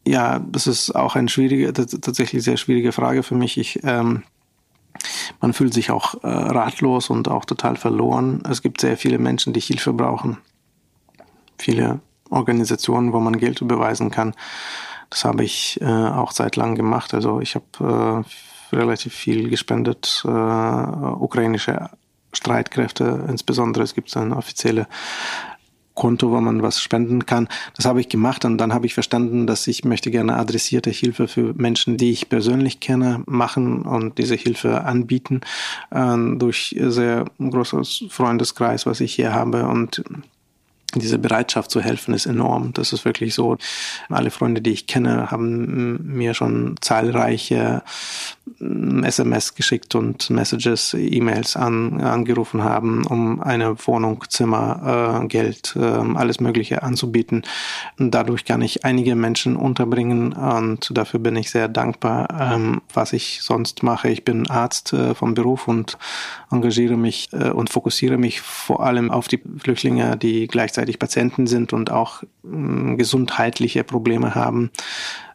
Ja, 0.06 0.40
das 0.40 0.66
ist 0.66 0.94
auch 0.96 1.14
eine 1.14 1.28
schwierige, 1.28 1.72
tatsächlich 1.72 2.42
sehr 2.42 2.56
schwierige 2.56 2.90
Frage 2.90 3.22
für 3.22 3.36
mich. 3.36 3.58
Ich 3.58 3.80
ähm, 3.84 4.24
man 5.40 5.52
fühlt 5.52 5.74
sich 5.74 5.90
auch 5.90 6.22
äh, 6.22 6.28
ratlos 6.28 7.10
und 7.10 7.28
auch 7.28 7.44
total 7.44 7.76
verloren. 7.76 8.42
Es 8.48 8.62
gibt 8.62 8.80
sehr 8.80 8.96
viele 8.96 9.18
Menschen, 9.18 9.52
die 9.52 9.60
Hilfe 9.60 9.92
brauchen. 9.92 10.38
Viele 11.58 12.00
Organisationen, 12.30 13.12
wo 13.12 13.20
man 13.20 13.36
Geld 13.36 13.60
überweisen 13.60 14.10
kann. 14.10 14.34
Das 15.10 15.24
habe 15.24 15.44
ich 15.44 15.80
äh, 15.80 15.84
auch 15.84 16.32
seit 16.32 16.56
langem 16.56 16.76
gemacht. 16.76 17.12
Also 17.12 17.40
ich 17.40 17.54
habe 17.54 18.24
äh, 18.72 18.76
relativ 18.76 19.14
viel 19.14 19.50
gespendet, 19.50 20.22
äh, 20.24 20.28
ukrainische 20.28 21.90
Streitkräfte, 22.32 23.26
insbesondere 23.28 23.84
es 23.84 23.94
gibt 23.94 24.16
eine 24.16 24.36
offizielle 24.36 24.86
Konto, 25.94 26.30
wo 26.30 26.40
man 26.40 26.62
was 26.62 26.80
spenden 26.80 27.26
kann. 27.26 27.48
Das 27.76 27.84
habe 27.84 28.00
ich 28.00 28.08
gemacht 28.08 28.44
und 28.44 28.58
dann 28.58 28.72
habe 28.72 28.86
ich 28.86 28.94
verstanden, 28.94 29.46
dass 29.46 29.66
ich 29.66 29.84
möchte 29.84 30.10
gerne 30.10 30.36
adressierte 30.36 30.90
Hilfe 30.90 31.28
für 31.28 31.54
Menschen, 31.54 31.96
die 31.96 32.10
ich 32.10 32.28
persönlich 32.28 32.80
kenne, 32.80 33.22
machen 33.26 33.82
und 33.82 34.18
diese 34.18 34.34
Hilfe 34.34 34.84
anbieten 34.84 35.40
äh, 35.90 36.16
durch 36.36 36.74
sehr 36.78 37.24
großes 37.38 38.04
Freundeskreis, 38.08 38.86
was 38.86 39.00
ich 39.00 39.14
hier 39.14 39.32
habe 39.32 39.66
und 39.66 40.02
diese 40.94 41.18
Bereitschaft 41.18 41.70
zu 41.70 41.80
helfen 41.80 42.14
ist 42.14 42.26
enorm. 42.26 42.72
Das 42.74 42.92
ist 42.92 43.04
wirklich 43.04 43.34
so. 43.34 43.56
Alle 44.08 44.30
Freunde, 44.30 44.60
die 44.60 44.70
ich 44.70 44.86
kenne, 44.86 45.30
haben 45.30 46.14
mir 46.14 46.34
schon 46.34 46.76
zahlreiche 46.80 47.82
SMS 48.58 49.54
geschickt 49.54 49.94
und 49.94 50.30
Messages, 50.30 50.94
E-Mails 50.94 51.56
an, 51.56 52.00
angerufen 52.00 52.64
haben, 52.64 53.06
um 53.06 53.40
eine 53.40 53.76
Wohnung, 53.86 54.24
Zimmer, 54.28 55.20
äh, 55.22 55.26
Geld, 55.26 55.74
äh, 55.76 55.80
alles 55.80 56.40
Mögliche 56.40 56.82
anzubieten. 56.82 57.42
Dadurch 57.98 58.44
kann 58.44 58.62
ich 58.62 58.84
einige 58.84 59.14
Menschen 59.14 59.56
unterbringen 59.56 60.32
und 60.32 60.96
dafür 60.96 61.20
bin 61.20 61.36
ich 61.36 61.50
sehr 61.50 61.68
dankbar, 61.68 62.28
ähm, 62.38 62.82
was 62.92 63.12
ich 63.12 63.42
sonst 63.42 63.82
mache. 63.82 64.08
Ich 64.10 64.24
bin 64.24 64.50
Arzt 64.50 64.92
äh, 64.92 65.14
vom 65.14 65.34
Beruf 65.34 65.68
und 65.68 65.98
engagiere 66.50 66.96
mich 66.96 67.28
äh, 67.32 67.50
und 67.50 67.70
fokussiere 67.70 68.18
mich 68.18 68.40
vor 68.40 68.84
allem 68.84 69.10
auf 69.10 69.28
die 69.28 69.40
Flüchtlinge, 69.58 70.16
die 70.16 70.46
gleichzeitig 70.46 70.81
Patienten 70.98 71.46
sind 71.46 71.72
und 71.72 71.90
auch 71.90 72.22
äh, 72.22 72.96
gesundheitliche 72.96 73.84
Probleme 73.84 74.34
haben 74.34 74.70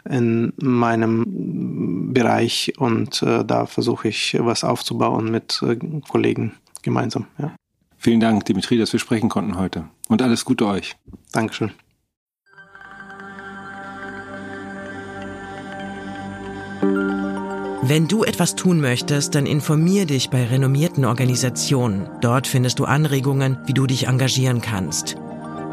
in 0.10 0.54
meinem 0.58 2.14
Bereich 2.14 2.74
und 2.78 3.22
äh, 3.24 3.44
da 3.44 3.66
versuche 3.66 4.08
ich 4.08 4.38
was 4.40 4.64
aufzubauen 4.64 5.32
mit 5.32 5.62
äh, 5.64 5.78
Kollegen 6.08 6.54
gemeinsam. 6.82 7.26
Ja. 7.38 7.52
Vielen 7.98 8.20
Dank, 8.20 8.46
Dimitri, 8.46 8.78
dass 8.78 8.94
wir 8.94 9.00
sprechen 9.00 9.30
konnten 9.30 9.58
heute. 9.58 9.86
Und 10.08 10.22
alles 10.22 10.46
Gute 10.46 10.68
euch. 10.68 10.96
Dankeschön. 11.32 11.72
Wenn 17.90 18.10
du 18.10 18.26
etwas 18.26 18.56
tun 18.56 18.82
möchtest, 18.82 19.34
dann 19.34 19.46
informier 19.46 20.06
dich 20.06 20.30
bei 20.30 20.46
renommierten 20.46 21.06
Organisationen. 21.06 22.10
Dort 22.20 22.46
findest 22.46 22.80
du 22.80 22.86
Anregungen, 22.86 23.60
wie 23.66 23.74
du 23.74 23.88
dich 23.88 24.08
engagieren 24.08 24.60
kannst. 24.60 25.16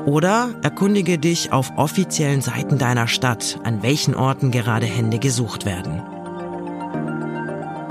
Oder 0.07 0.55
erkundige 0.62 1.19
dich 1.19 1.53
auf 1.53 1.73
offiziellen 1.77 2.43
Seiten 2.43 2.79
deiner 2.79 3.09
Stadt, 3.09 3.59
an 3.64 3.83
welchen 3.83 4.14
Orten 4.14 4.51
gerade 4.51 4.87
Hände 4.87 5.19
gesucht 5.19 5.64
werden. 5.64 6.03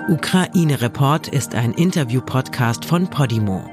Ukraine 0.09 0.81
Report 0.81 1.27
ist 1.27 1.55
ein 1.55 1.71
Interview-Podcast 1.73 2.85
von 2.85 3.09
Podimo. 3.09 3.72